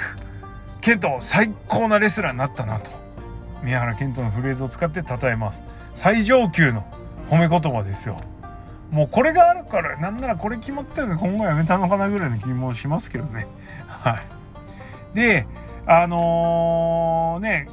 [0.81, 2.91] 健人最高なレスラーになったなと。
[3.63, 5.63] 宮原健人のフレーズを使って称えます。
[5.95, 6.85] 最上級の
[7.29, 8.17] 褒め言葉ですよ。
[8.93, 13.47] もうこれがあるからなんならこれ決まってたから今後やめたのかなぐらいの気もしますけどね。
[13.89, 14.19] は
[15.13, 15.15] い。
[15.15, 15.47] で
[15.87, 17.67] あのー、ね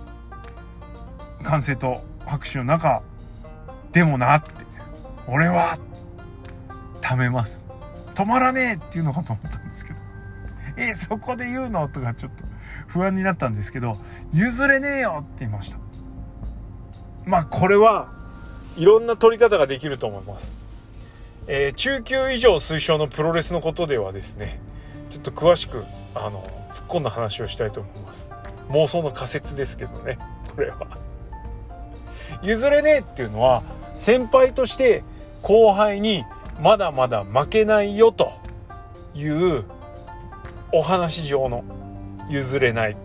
[1.43, 3.03] 歓声と拍手の中
[3.93, 4.51] でもなって
[5.27, 5.79] 俺は
[7.03, 7.67] 貯めます。
[8.15, 9.99] 止まらねえっていうのかと思ったんですけど。
[10.79, 11.87] えそこで言うの？
[11.89, 12.45] とかちょっと
[12.87, 13.99] 不安になったんですけど
[14.33, 15.77] 譲れねえよって言いました。
[17.27, 18.09] まあこれは
[18.79, 20.60] いろんな取り方ができると思います。
[21.53, 24.61] えー、中級以上推奨のプロレスのことではですね
[25.11, 25.85] ちょっと詳しく
[26.15, 28.31] あの突っ込んだ話をしたいと思います。
[28.69, 30.17] 妄想の仮説ですけどね
[30.55, 30.97] これは。
[32.45, 33.65] 譲れねえっていうのは
[33.97, 35.03] 先輩として
[35.43, 36.25] 後輩に
[36.61, 38.31] まだまだ負けないよと
[39.17, 39.65] いう
[40.73, 41.65] お話上の
[42.29, 42.97] 譲れない。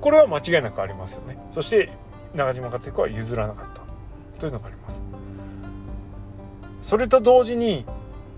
[0.00, 1.38] これは間違いなくありますよね。
[1.50, 1.90] そして
[2.36, 3.82] 中島克彦は譲らなかった。
[4.38, 5.04] というのがあります。
[6.84, 7.86] それと同時に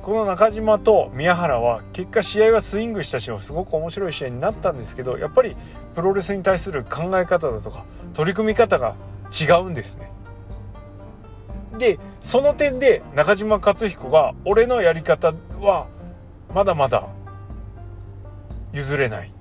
[0.03, 5.57] この中島と宮原は結果試合はスイングしたしすごく面白い試合になったんですけどやっぱり
[5.97, 7.85] プロレスに対する考え方だとか
[8.15, 8.95] 取り組み方が
[9.37, 10.13] 違うんですね。
[11.77, 15.89] でその点で中島克彦が俺のやり方は
[16.55, 17.09] まだまだ
[18.73, 19.33] 譲れない。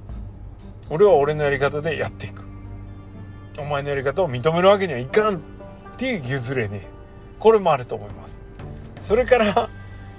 [0.90, 2.44] 俺は俺のやり方でやっていく。
[3.60, 5.40] お前のやり方を認めるわけにはいかんっ
[5.96, 6.88] ていう譲れね
[7.38, 8.45] これもあると思います。
[9.06, 9.70] それから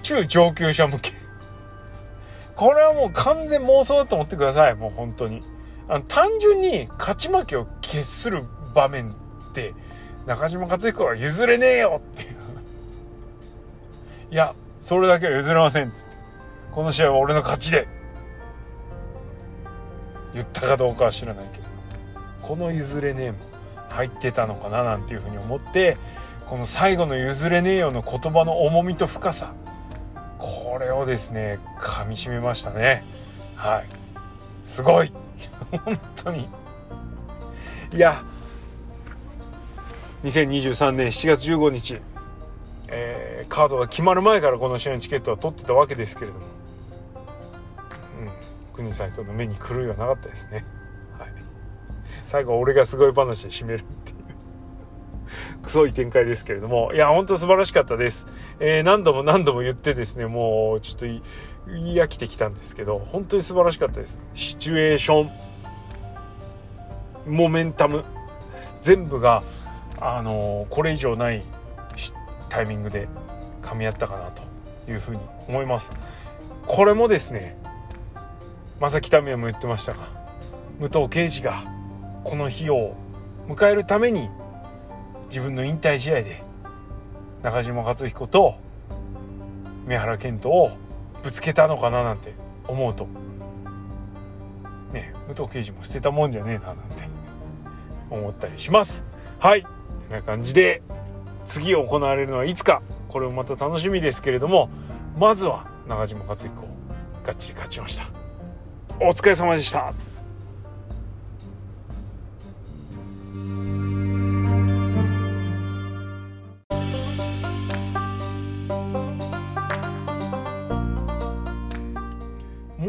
[0.03, 1.13] 中上級者向け。
[2.55, 4.77] これはもう完全妄想だと思ってください。
[4.77, 5.43] もう本当に。
[5.89, 9.75] あの単純に勝ち負けを決する場面って
[10.27, 12.37] 中島克彦は譲れねえよっていう。
[14.31, 16.17] いやそれだけは譲れませんっつって。
[16.71, 17.89] この試合は俺の勝ちで。
[20.33, 21.65] 言ったかどうかは知らないけど。
[22.41, 23.39] この譲れねえも
[23.89, 25.97] 入ってたのかななんていうふうに思って
[26.47, 29.53] この最後の譲れねえよの言葉の重みと深さ。
[30.39, 33.05] これをですね噛みしめましたね。
[33.57, 33.87] はい。
[34.65, 35.13] すごい。
[35.85, 36.49] 本当に。
[37.93, 38.23] いや。
[40.25, 42.01] 2023年7月15日、
[42.89, 46.47] えー、カードが決まる前からこの試合のチケットは取ってたわけですけれども、
[48.21, 50.65] うん、国サイトの目に狂いはなかったですね、
[51.19, 51.33] はい、
[52.23, 53.85] 最後俺がすごい話で締める。
[55.83, 56.93] ってい展開ですけれども。
[56.95, 58.27] いや本当素晴らしかったです、
[58.61, 64.21] えー、何度も何度も言ってですねもうちょっと言い飽きてきたんですけど本当に素晴らしかったです。
[64.35, 65.31] シチュエーション
[67.27, 68.05] モメンタム
[68.83, 69.43] 全部が
[70.01, 71.43] あのこれ以上ない
[72.49, 73.09] タイミングで
[73.63, 74.43] 噛み合ったかなと
[74.91, 75.93] いうふうに思います。
[76.67, 77.57] これもですね
[78.81, 80.09] 正木民也も言ってましたが
[80.79, 81.65] 武藤敬司が
[82.25, 82.95] この日を
[83.49, 84.29] 迎えるために
[85.29, 86.43] 自分の引退試合で
[87.43, 88.55] 中島克彦と
[89.87, 90.71] 三原健人を
[91.23, 92.35] ぶつけたのかななんて
[92.67, 93.07] 思うと。
[94.93, 96.85] ね武藤敬司も捨てたもんじゃねえななんて
[98.11, 99.05] 思ったりします。
[99.39, 99.63] はい。
[99.63, 99.69] こ
[100.09, 100.83] んな感じで
[101.45, 102.83] 次行われるのはいつか。
[103.09, 104.69] これもまた楽しみですけれども
[105.19, 106.63] まずは中島克彦
[107.25, 108.05] がっちり勝ちました。
[109.01, 109.93] お疲れ様でした。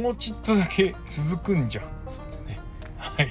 [0.08, 2.62] もうちっとだけ続くんじゃんつってね
[2.98, 3.30] はい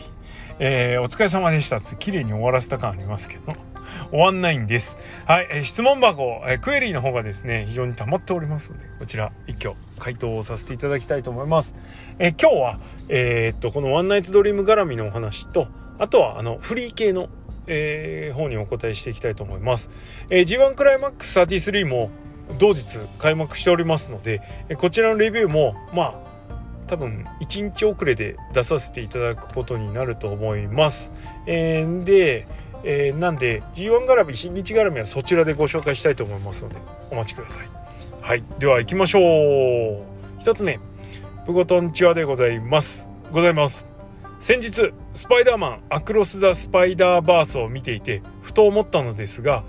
[0.59, 3.55] えー、お疲れ様でしたって綺麗に終わらせた感ありますけど
[4.12, 4.99] 終わんないんです。
[5.24, 11.74] はい、えー、質問箱、えー、クエリーの方がですね、非常に溜まっておりますので、こちら一挙回答をさせていただきたいと思います。
[12.18, 15.68] えー、今日は、えー、っと、このワンナイトドリーム絡みのお話と、
[15.99, 17.29] あとはあの、フリー系の、
[17.66, 19.91] えー、方にお答えしていきたいと思います。
[20.29, 22.11] えー、G1 クライマックス33も
[22.59, 26.36] 同日開幕しておりますので、えこちらのレビューも、まあ、
[26.87, 31.11] 多分1日遅れで出させていただくことになると思います。
[31.47, 32.47] えー、で、
[32.84, 36.76] えー、なんで G1 絡み新日絡みはそちらでご紹介したいと思いますので
[37.11, 37.68] お待ちください。
[38.20, 40.43] はい、では行きましょう。
[40.43, 40.80] 1つ目、
[41.45, 43.07] プゴトンチワでございます。
[43.32, 43.97] ございます。
[44.41, 49.64] 先日スパイダーマンアクロス・ザ・スパイダーバースを見ていてふと思ったのですが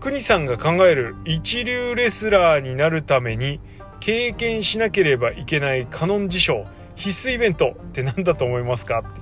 [0.00, 3.60] 国さんが考える一流レスラーになるために
[4.06, 9.00] 経験しなければいけないカノン事象必須イベントって何だと思いますか？
[9.00, 9.20] って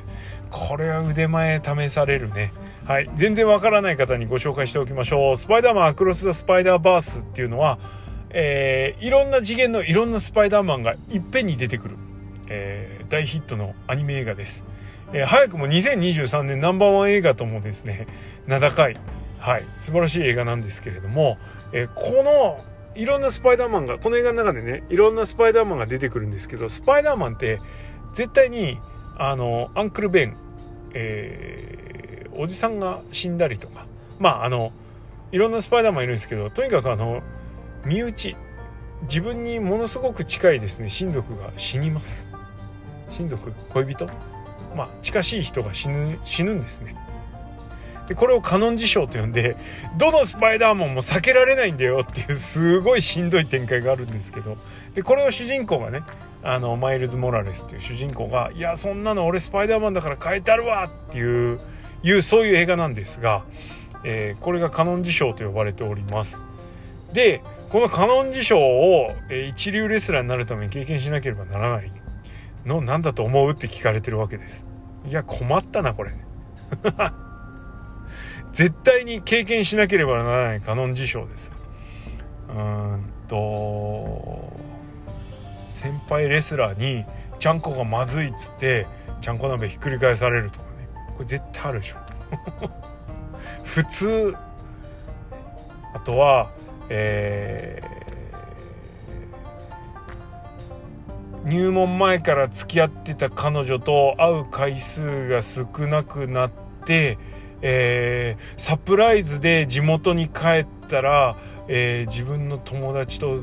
[0.51, 2.53] これは腕前試されるね。
[2.85, 3.11] はい。
[3.17, 5.37] 全然わからない方にご紹介しておきましょう。
[5.39, 7.79] スパイダーマンアクロス・ザ・スパイダーバースっていうのは、
[8.29, 11.97] えー、いろんな次元のいろんなスパイダーマンがいっぺんに出てくる、
[12.49, 14.67] えー、大ヒットのアニメ映画です、
[15.15, 18.07] えー、早くも2023年ナンバーワン映画ともですね
[18.47, 19.01] 名高い
[19.39, 21.39] はい素晴らしい映画なんですけれども、
[21.73, 22.63] えこの
[22.95, 27.61] いろんなスパイダーマンがこの映画の中でねいろんなスパイダーマンが出てくるんですけどスパイダーマンって
[28.13, 28.79] 絶対に
[29.17, 30.37] あのアンクル・ベン、
[30.93, 33.87] えー、おじさんが死んだりとか
[34.19, 34.73] まああの
[35.33, 37.23] いろんなスパイダーマンいるんですけどとにかくあの
[37.85, 38.37] 身内
[39.03, 42.29] 自分にものすごく近いですね親族が死にます。
[43.11, 44.07] 親族恋人？
[44.75, 46.97] まあ近しい人が死ぬ死ぬんですね。
[48.09, 49.57] でこれをカノン事象と呼んで
[49.97, 54.57] どのスパイダーマンも避けられないんだよっていうすごいしんどい展開があるんですけど
[54.95, 56.03] でこれを主人公がね
[56.43, 61.61] あのマイルズ・モラレスっていう主人公が「いやそんなの俺スパイダーマンだから変えてあるわ!」っていう
[62.03, 63.45] いうそういう映画なんですが、
[64.05, 66.43] えー、これがカノン事象と呼ばれております。
[67.13, 67.41] で
[67.71, 71.91] このカノン事象を、えー、一流レスラーになるために経験しなければならない。
[72.67, 74.67] の何だと思うって聞かれてるわけです。
[75.09, 76.13] いや困ったなこれ。
[78.55, 81.53] 絶対に経験しなければならないカノン事象です。
[82.49, 84.53] うんと
[85.67, 87.05] 先輩レスラーに
[87.41, 88.87] ちゃんこがまずいっつって
[89.21, 90.89] ちゃんこ鍋ひっくり返されるとかね。
[91.15, 91.97] これ絶対あるでしょ。
[93.65, 94.37] 普通
[95.93, 96.51] あとは、
[96.89, 106.51] えー、入門前から付き合ってた彼女と会う回数が少なくなっ
[106.85, 107.19] て、
[107.67, 111.35] えー、サプライズで地元に帰ったら、
[111.67, 113.39] えー、自分の友達と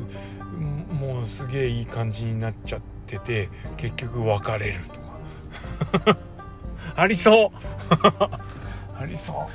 [0.94, 4.80] もうすげえいい感じになっちゃってて結局別れる
[6.00, 6.18] とか。
[6.96, 7.50] ありそう。
[9.02, 9.50] ありそ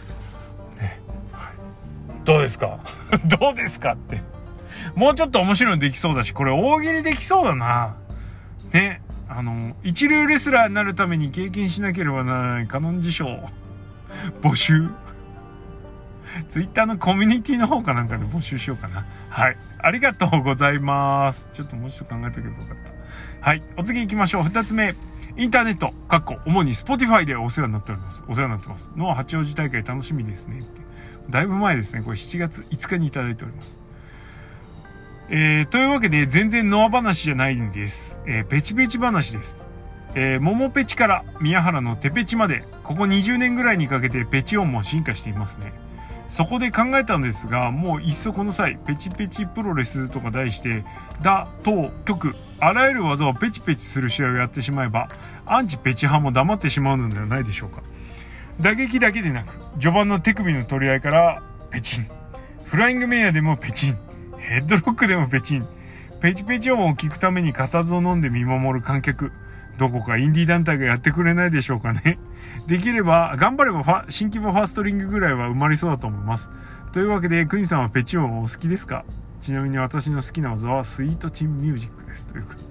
[0.77, 0.81] う。
[0.83, 0.99] ね、
[1.31, 1.53] はい、
[2.25, 2.81] どうですか？
[3.39, 4.21] どうですかって。
[4.97, 7.95] もうちょっと面白いのできそうだしこれ大喜利できそうだな。
[8.73, 9.01] ね。
[9.29, 13.27] あの一流レスラーになるために経験しなければならないカノン辞書
[14.41, 14.89] 募集
[16.49, 19.07] ツイッターのコミュニティの方かなんかで募集しようかな。
[19.29, 19.57] はい。
[19.79, 21.51] ありがとうございます。
[21.55, 22.77] ちょっともう一度考えておけばよかっ
[23.41, 23.49] た。
[23.49, 23.63] はい。
[23.77, 24.43] お次行きましょう。
[24.45, 24.95] 二つ目。
[25.39, 28.25] インターネット、かっこ、主に Spotify でお世話になっております。
[28.27, 28.91] お世話になってます。
[28.97, 30.81] の八王子大会楽しみですねって。
[31.29, 32.03] だいぶ前ですね。
[32.03, 33.79] これ7月5日にいただいております。
[35.29, 38.21] えー、というわけで、全然ノア話じゃないんです。
[38.27, 39.59] えー、ペチペチ話です。
[40.19, 45.75] えー、桃ペチから宮原のテペチまで、ここ20年ぐらいにかけてペチ音も進化していますね。
[46.31, 50.87] そこで考えたんですが、もういっそこの際、ペチペチプロレスとか題して、
[51.21, 55.09] 打、等、局、あらゆる技をペチペチする試合をやってしまえば、
[55.45, 57.83] アンチペチ派も黙ってしまうのではないでしょうか。
[58.59, 62.07] 打撃だけでなく、序盤の手首の取り合いからペチン。
[62.65, 63.99] フライングメイヤーでもペチン。
[64.39, 65.69] ヘッドロックでもペチン。
[66.23, 69.31] ペチペチ音を聞くために固唾を飲んで見守る観客。
[69.79, 72.19] どこかインディー団体がやってくれないでしょうかね。
[72.67, 76.51] できれば、頑張れば新規模ファーストリングぐらいは埋まりそうだと思います。
[76.93, 79.05] というわけで、クニさんはペチオンお好きですか？
[79.41, 82.27] ちなみに私の好きな技はスイートチンミュージックです。
[82.27, 82.65] ということで。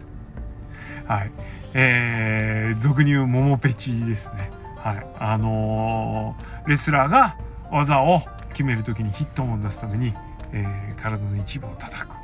[1.07, 1.31] はい。
[1.73, 4.49] えー、俗に言うモモペチですね。
[4.77, 5.07] はい。
[5.19, 7.37] あのー、レスラーが
[7.71, 10.13] 技を決めるときにヒット音を出すために、
[10.51, 12.15] えー、体の一部を叩く。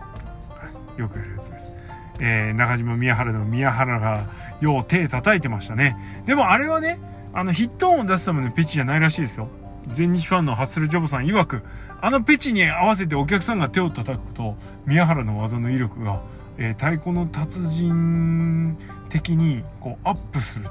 [0.97, 1.71] よくやるやつです。
[2.19, 4.25] えー、中島宮原の宮原が
[4.61, 5.97] よう手叩いてましたね。
[6.25, 6.99] でもあれはね、
[7.33, 9.49] あのヒット音を出すためのペチじゃないらしいですよ。
[9.93, 11.63] 全日ファンのハッスルジョブさん曰く、
[12.01, 14.55] あのペチに合わせてお客さんが手を叩くと、
[14.85, 16.21] 宮原の技の威力が、
[16.57, 18.77] えー、太鼓の達人
[19.09, 20.69] 的にこうアップする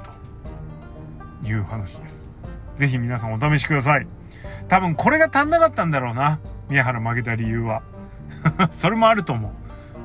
[1.41, 2.23] という話です。
[2.77, 4.07] ぜひ皆さんお試しください。
[4.67, 6.39] 多分これが足んなかったんだろうな。
[6.69, 7.83] 宮原負けた理由は。
[8.71, 9.51] それもあると思う。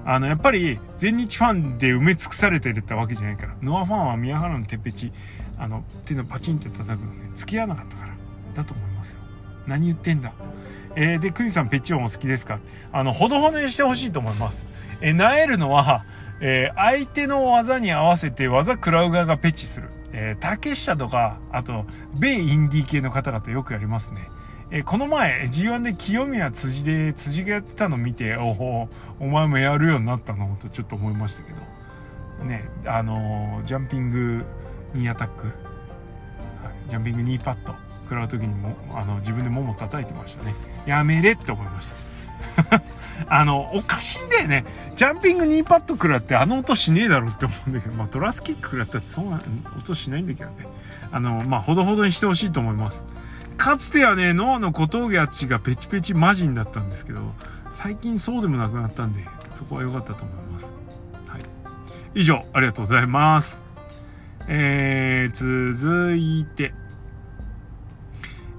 [0.06, 5.12] あの、やっぱり、全日ファンで埋め尽くされてるってわけじゃないから、ノアファンは宮原のてっぺち、
[5.58, 8.12] あの、っていうのパチンって叩くのね、付き合わなかったから、
[8.54, 9.20] だと思いますよ。
[9.66, 10.32] 何言ってんだ。
[10.94, 12.60] えー、で、クニさん、ペチオンお好きですか？
[12.92, 14.66] あの、ほどほどにしてほしいと思います。
[15.00, 16.04] えー、なえるのは、
[16.40, 19.88] えー、相手の技に合わせて技食らう側がペチする。
[20.12, 21.84] えー、竹下とか、あと、
[22.14, 24.30] 米インディー系の方々よくやりますね。
[24.70, 28.88] え、この前 G1 で清宮辻で辻がやってたの見ておお
[29.20, 31.58] お前もやるようになったのとちょっと思いましたけど。
[32.44, 34.44] ねあの、ジャンピング
[34.94, 35.52] ニーアタック、は
[36.86, 40.54] い、ジャンピングニーパッド食らう時にもあの自分でもも叩いてましたね。
[40.86, 42.82] やめれって思いました。
[43.28, 44.64] あのおかしいんだよね。
[44.94, 47.94] ジャンピングニーパッド食らってあの音しねえだろって思うんだけど。
[47.94, 49.40] まあトラスキック食らったってそんな
[49.76, 50.66] 音しないんだけどね。
[51.10, 53.04] あのまあほどほどにしてほしいと思います。
[53.56, 57.20] かつてはね、脳の小峠淳がペチペチ魔人だったんですけど、
[57.70, 60.74] 最近そうでもなくなったんで、そこは良かったと思います。
[61.26, 61.42] はい。
[62.14, 63.60] 以上、ありがとうございます。
[64.48, 66.72] えー、続いて、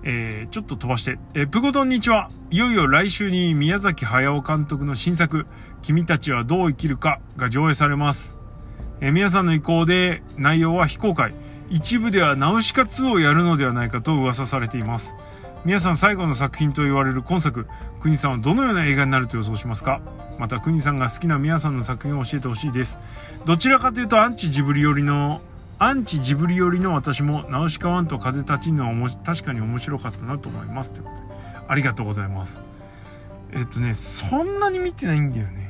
[0.04, 5.46] えー、ちょっと飛ばして、えー、プゴトンにちは、いよいよ来週に宮崎駿監督の新作、
[5.82, 8.38] 君たちはどう生きるかが上映されます。
[9.00, 11.34] えー、皆さんの意向で内容は非公開。
[11.70, 15.16] 一部ではナウシカ2をやるのではないかと噂されています。
[15.66, 17.68] 皆さん最後の作品と言われる今作
[18.00, 20.02] 国さんはどのような映画になると予想しますか？
[20.40, 22.98] また国さんが好きな皆さんの作品を教えてほしいです。
[23.46, 25.42] どちらかというとアンチジブリ寄りの
[25.80, 31.22] アンチジブリ寄りの私もナウシカ1と風立ちぬは確かに面白かったなと思いますということで。
[31.68, 32.62] ありがとうございます。
[33.52, 35.67] えっとねそんなに見てないんだよね。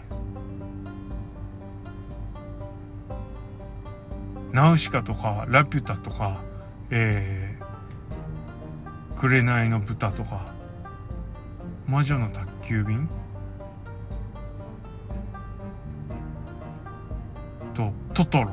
[4.58, 6.42] ナウシカとかラピュタとか、
[6.90, 10.52] えー、紅の豚とか
[11.86, 13.08] 魔女の宅急便？
[17.76, 18.52] とトトロ。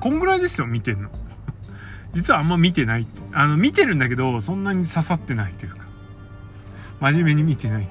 [0.00, 1.10] こんぐらいですよ見てんの。
[2.16, 3.06] 実はあんま見てない。
[3.34, 5.84] あの見てるんだけどそんなに刺さってないというか。
[7.00, 7.86] 真面目に見てない。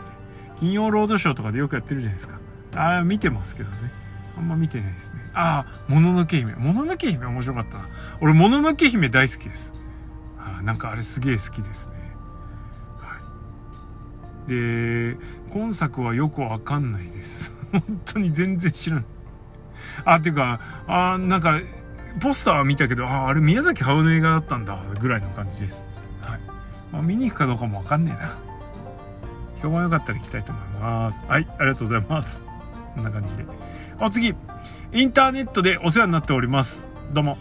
[0.55, 2.39] 金曜ロードショーとかでよくやってるじゃないですか。
[2.76, 4.09] ああ見てますけどね。
[4.39, 5.19] あんま見てないですね。
[5.33, 6.53] ああ、もののけ姫。
[6.55, 7.89] もののけ姫面白かったな。
[8.21, 9.73] 俺、もののけ姫大好きです。
[10.39, 11.95] あなんかあれすげえ好きですね。
[12.97, 13.17] は
[14.47, 14.49] い。
[14.49, 15.17] で
[15.49, 19.05] 今作はよくわかんないです 本当に全然知らない
[20.05, 21.59] あっていうかあなんか
[22.19, 25.85] ポスターは見たけどあああれ宮崎駿の映画だったんだぐらいの感じです
[26.21, 26.39] はい
[26.91, 28.35] まあ、見に行くかどうかもわかんねえな
[29.61, 32.43] 評判良かったら行きたいと思いますはいありがとうございます
[32.95, 33.45] こんな感じで
[34.02, 34.34] お次
[34.93, 37.38] インターネットでお世話になっておりますどうも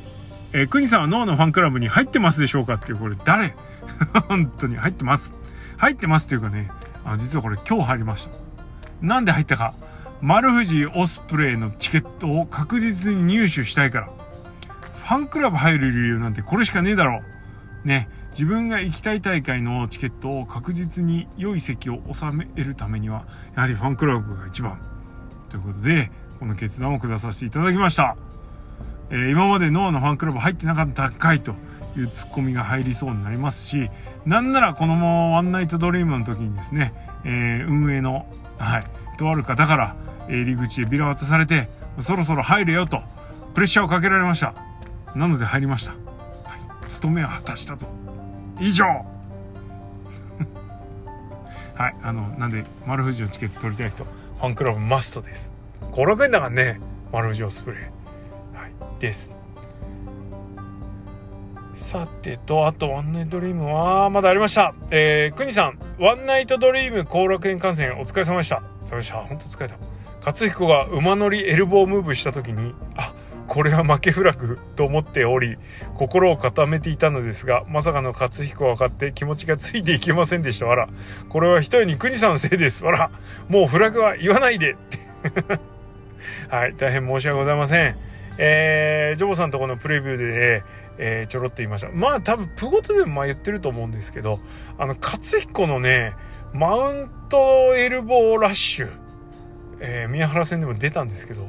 [0.53, 2.75] えー、国さんはノアのファンクラブに入ってますでしょうか？
[2.75, 3.55] っていう、これ誰？
[4.29, 5.35] 本当に入ってます。
[5.77, 6.71] 入ってますっていうかね、
[7.05, 8.31] あの実はこれ今日入りました。
[9.03, 9.75] なんで入ったか。
[10.23, 14.07] 丸藤オスプレイのチケットを確実に入手したいから。
[14.07, 17.21] ファンクラブ入る理由なんてこれしかねえだろ
[17.85, 17.87] う。
[17.87, 18.09] ね。
[18.31, 24.81] 自分が行きたい大会のチケットを確実に良い席を収めるためには、やはりファンクラブが一番。
[25.51, 28.17] ということで、この決断を下させていただきました。
[29.11, 31.55] えー、今までノアのファンクラブ入ってなかったかいと
[31.97, 33.91] いうツッコミが入りそうになりますし
[34.27, 36.93] なんならこのワンナイトドリームの時にですね、
[37.25, 38.27] えー、運営の、
[38.59, 38.85] はい、
[39.19, 39.97] とある方から、
[40.29, 41.69] え入り口でビラ渡されて
[42.01, 43.01] そろそろ入れよと
[43.55, 44.55] プレッシャーをかけられました。
[45.15, 45.97] なので入りました、は
[46.85, 47.89] い、務めは果たしたぞ。
[48.61, 48.85] 以上。
[51.75, 55.58] はいあのなんで丸藤のチケット取りたい人ファンクラブマストです。
[55.93, 56.81] 5 6円だからね。
[57.13, 59.33] 丸藤オスプレイです。
[61.75, 64.75] さてとあとワンナイトドリームはまだありました。
[64.91, 65.79] えー、くにさん。
[65.99, 68.63] ワンナイトドリーム後楽園観戦お疲れ様でした。
[68.83, 69.17] お疲れ様でした。
[69.19, 69.77] 本当疲れた。
[70.25, 73.15] 勝彦が馬乗りエルボームーブした時にあ
[73.47, 75.57] これは負けフラグと思っており
[75.95, 80.67] 心を固めていたのですがまさかの勝彦が勝って気持ちがついていけませんでした。
[80.67, 80.89] わら
[81.29, 82.85] これは一重に国さんのせいです。
[82.85, 83.11] わら
[83.49, 84.73] もうフラグは言わないで。
[84.73, 85.08] って
[86.49, 88.09] はい大変申し訳ございません
[88.41, 90.65] えー、ジョボさんとこのプレビューで、
[90.99, 91.91] えー、ちょろっと言いました。
[91.91, 94.39] まあ多分、プゴトでもまあ言ってると思うんですけど、
[94.79, 96.15] あの、勝彦のね、
[96.53, 98.91] マウントエルボーラッシュ、
[99.81, 101.49] えー、宮原戦でも出たんですけど、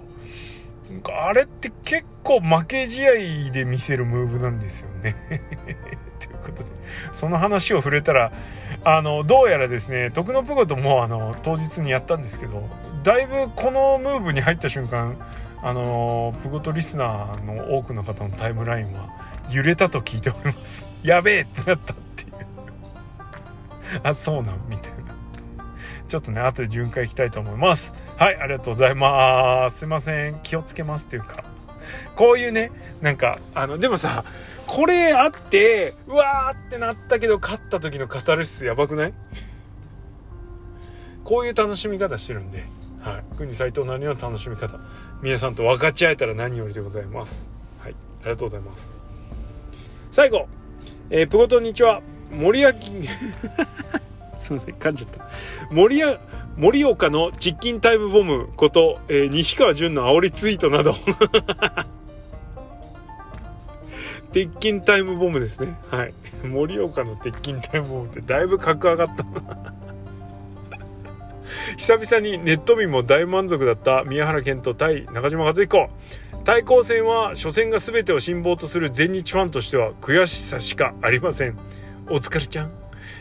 [1.22, 5.16] あれって結構負け試合で見せるムーブなんですよね。
[6.20, 6.70] ということで、
[7.14, 8.32] その話を触れたら、
[8.84, 12.68] あの、どうやらですね、徳のプゴトもあの、当日にやったんですけど、
[13.04, 15.16] だいぶこのムーブに入った瞬間、
[15.62, 19.10] あのプゴトリスナーの多くの方のタイムラインは
[19.50, 20.88] 揺れたと聞いております。
[21.04, 22.32] やべえってなったっていう。
[24.04, 24.60] あそうなん？
[24.70, 24.98] みたいな。
[26.08, 27.94] ちょっとね後で巡回行きたいと思います。
[28.18, 29.80] はいありがとうございます。
[29.80, 30.40] すいません。
[30.44, 31.44] 気をつけますっていうか。
[32.16, 32.72] こういうね
[33.02, 34.24] なんかあのでもさ
[34.68, 39.14] これあってうわーってなったけど勝った時のカタルシスやばくない？
[41.24, 42.64] こういう楽しみ方してるんで。
[43.10, 44.80] はい国斎藤なりの楽しみ方
[45.24, 47.50] 皆さんと分かち合えたら何よりでございます。
[47.80, 48.92] はい、ありがとうございます。
[50.12, 50.48] 最後、
[51.10, 52.02] えー、プゴトンにちは、
[52.32, 52.86] 森脇、
[54.38, 55.28] すいません、噛んじゃった。
[55.72, 56.20] 森や、
[56.56, 60.96] 盛岡のチッキンタイムボムこと、えー、西川淳の煽りツイートなど
[64.32, 65.76] 鉄筋タイムボムですね。
[65.90, 66.14] はい。
[66.44, 69.24] 盛岡の鉄筋タイムボムってだいぶ格上がった
[71.78, 75.90] 久々にネット民も大満足だった宮原健人対中島和彦。
[76.46, 81.58] 対抗戦は初戦が全てを辛抱とする全日ファンとしては悔しさしかありません。
[82.10, 82.72] お疲れちゃん、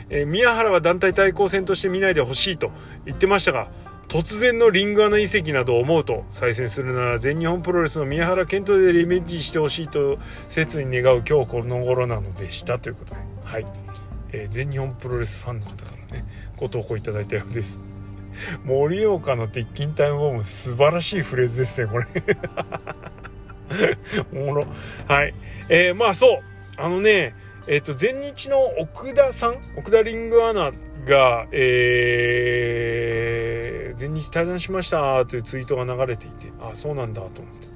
[0.09, 2.71] えー、宮原は団体対抗戦として見ないでほしいと
[3.05, 3.69] 言ってましたが
[4.09, 10.19] 突然のリングアナ移籍などを思うと再戦するなら全日本プロレスの宮原健人でリベンジしてほしいと
[10.49, 13.21] 切に願う今日この頃なのでしたということで。
[13.45, 13.67] はい、
[14.33, 16.25] えー、全日本プロレスファンの方からね
[16.57, 17.79] ご投稿いただいたようです。
[18.65, 22.07] 盛岡の鉄筋タイムボム素晴らしいフレーズですねこれ。
[24.33, 24.67] おもろ。
[25.07, 25.35] はい。
[25.69, 26.41] えー、まあそう。
[26.77, 27.35] あのね
[27.67, 29.59] えっ、ー、と全日の奥田さん？
[29.77, 30.73] 奥田リングアナ
[31.05, 37.69] がえー、全日対談しましたというツイートが流れていてあそうなんだと思って。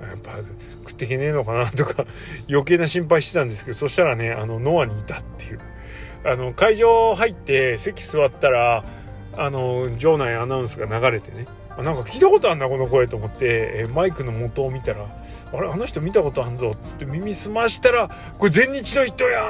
[0.00, 0.36] やっぱ
[0.78, 2.06] 食っていけねえのかなとか
[2.48, 5.60] 余計な心配してたんですけどそしたらねあのノアにいたっていう。
[6.22, 8.84] あの会場入って席座ったら
[9.40, 11.46] あの場内アナウンスが流れてね。
[11.70, 15.06] あなんか聞いたことあんなこの声と思って、えマイクの元を見たら
[15.50, 19.40] 「あれあの人見たことあんぞ」っつって耳澄ましたら「これ全日の人や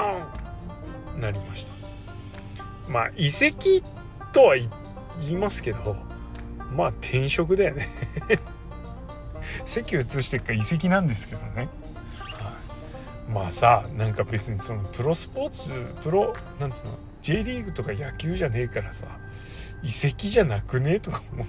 [1.17, 1.73] ん!」なりました。
[2.89, 3.85] まあ遺跡
[4.33, 4.69] とは言
[5.33, 5.97] いますけど
[6.73, 7.89] まあ転職だよね。
[9.67, 11.69] 席移してっか遺跡なんですけどね、
[13.33, 15.75] まあさなんか別にそのプロスポーツ
[16.05, 19.07] プロなんつうの J リーグとか野球じゃねえからさ
[19.83, 21.01] 遺跡じゃなくね？
[21.01, 21.47] とか思う。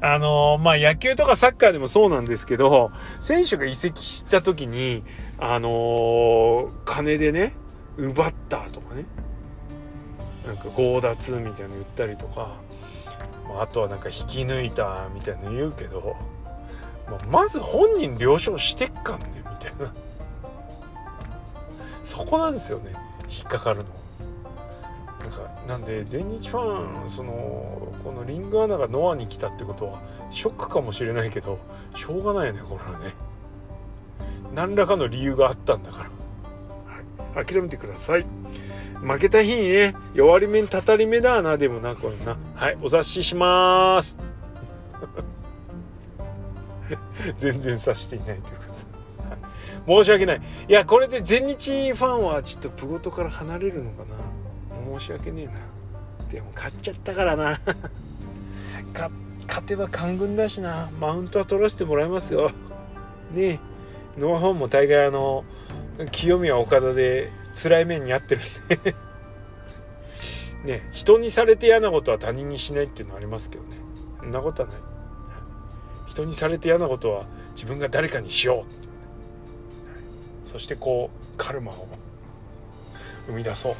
[0.00, 2.90] あのー、まあ、野球とかサッカーでもそうなんですけど、
[3.20, 5.02] 選手が移籍した時に、
[5.38, 7.54] あのー、金でね、
[7.96, 9.04] 奪ったとかね。
[10.46, 12.56] なんか強奪みたいなの言ったりとか、
[13.58, 16.14] あ、とはなんか引き抜いたみたいなの言うけど、
[17.08, 19.94] まあ、まず本人了承してっかんねみたいな。
[22.04, 22.94] そこなんですよね。
[23.28, 23.84] 引っかかるの。
[25.20, 27.32] なんかなんで全日ファンその
[28.04, 30.00] このリングアナがノアに来たってことは
[30.30, 31.58] ショックかもしれないけど
[31.96, 33.14] しょうがないよねこれはね。
[34.54, 38.24] 何らかの理由があったんだから、はい、諦めてください。
[39.02, 42.38] 負けた日にね弱り目にたたり目だなでもなこれな。
[42.54, 44.18] はいお察しします。
[47.38, 48.64] 全然察していないというこ
[49.86, 50.02] と。
[50.02, 50.42] 申し訳ない。
[50.68, 54.14] いやこれで全日ファンはちょっとプゴトから離れるのかな
[54.98, 55.52] 申し訳ねえな。
[56.30, 57.60] でも勝っちゃったからな。
[59.46, 60.90] 勝てば官軍だしな。
[60.98, 62.50] マウントは取らせてもらいますよ。
[63.32, 63.58] ねえ。
[64.18, 65.44] ノアファンも大概あの
[66.10, 68.94] 清宮岡田で辛い目に遭ってるんで。
[70.72, 73.76] ね人にされて嫌なことは他人にしないっていうのありますけどね。
[74.20, 74.78] そんなことはない。
[76.06, 78.64] 人にされて嫌なことは自分が誰かにしよ
[80.46, 81.86] うそしてこうカルマを
[83.26, 83.74] 生み出そう。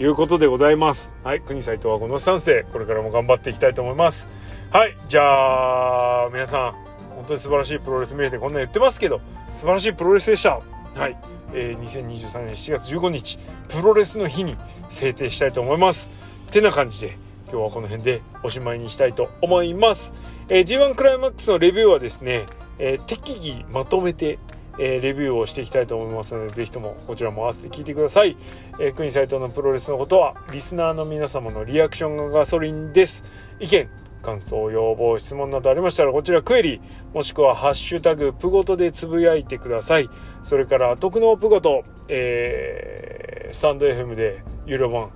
[0.00, 1.12] いうことでございます。
[1.22, 4.28] はい国斎藤はこのスタンスでこれからも頑張っていきたいと思います。
[4.70, 6.72] はいじゃあ皆さん
[7.14, 9.20] 本当に素晴らしいプロレス見れてこんな言ってますけど
[9.54, 10.60] 素晴らしいプロレスでした。
[10.94, 11.16] はい
[11.52, 13.38] えー、2023年7月15日
[13.68, 14.56] プロレスの日に
[14.88, 16.10] 制定したいと思います。
[16.50, 17.16] てな感じで
[17.50, 20.12] 今日はこの辺でおしまいにしたいと思います、
[20.48, 22.46] えー、G1 クライマックスのレビューはですね、
[22.78, 24.38] えー、適宜まとめて
[24.78, 28.36] えー、レビューをしていきたいと思いますので、ぜひともこちらも合わせて聞いてください。
[28.78, 33.24] えー、国斎藤のプロレスのことは、リスナーの皆様のリアクションがガソリンです。
[33.60, 33.88] 意見、
[34.22, 36.80] 感想、要望、質問などありましたら、こちらクエリ、
[37.12, 40.08] もしくはハッシュタグ、プゴトでつぶやいてください。
[40.42, 45.10] それから、特納プゴト、えー、スタンド FM で有料版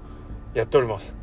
[0.55, 1.17] やっております。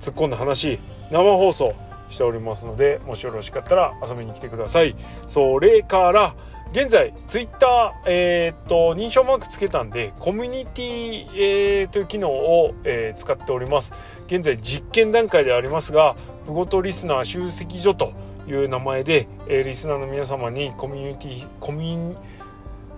[0.00, 0.78] 突っ込んだ話、
[1.10, 1.74] 生放送
[2.08, 4.94] しておりますので、もしよろしかったら遊びに来てください。
[5.26, 6.34] それから、
[6.72, 13.92] 現在、ツイッター、えー、と、認証マークつけたんで、コミュニティ、えー、という機能を、えー、使っております。
[14.26, 16.16] 現在、実験段階でありますが、
[16.46, 18.12] プゴトリスナー集積所と
[18.48, 22.16] いう名前で、えー、リスナーの皆様にコミュニティ、コミュニ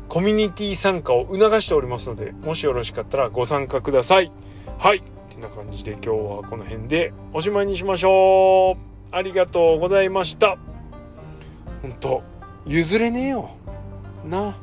[0.08, 4.30] コミュニティ参加を促しておりますので、もしよろしかったらご参加ください。
[4.78, 5.00] はい。
[5.00, 6.14] てな感じで今日は
[6.44, 8.76] この辺でおしまいにしましょう。
[9.10, 10.56] ありがとうございました。
[11.82, 12.22] 本当
[12.66, 13.50] 譲れねえよ。
[14.24, 14.54] No.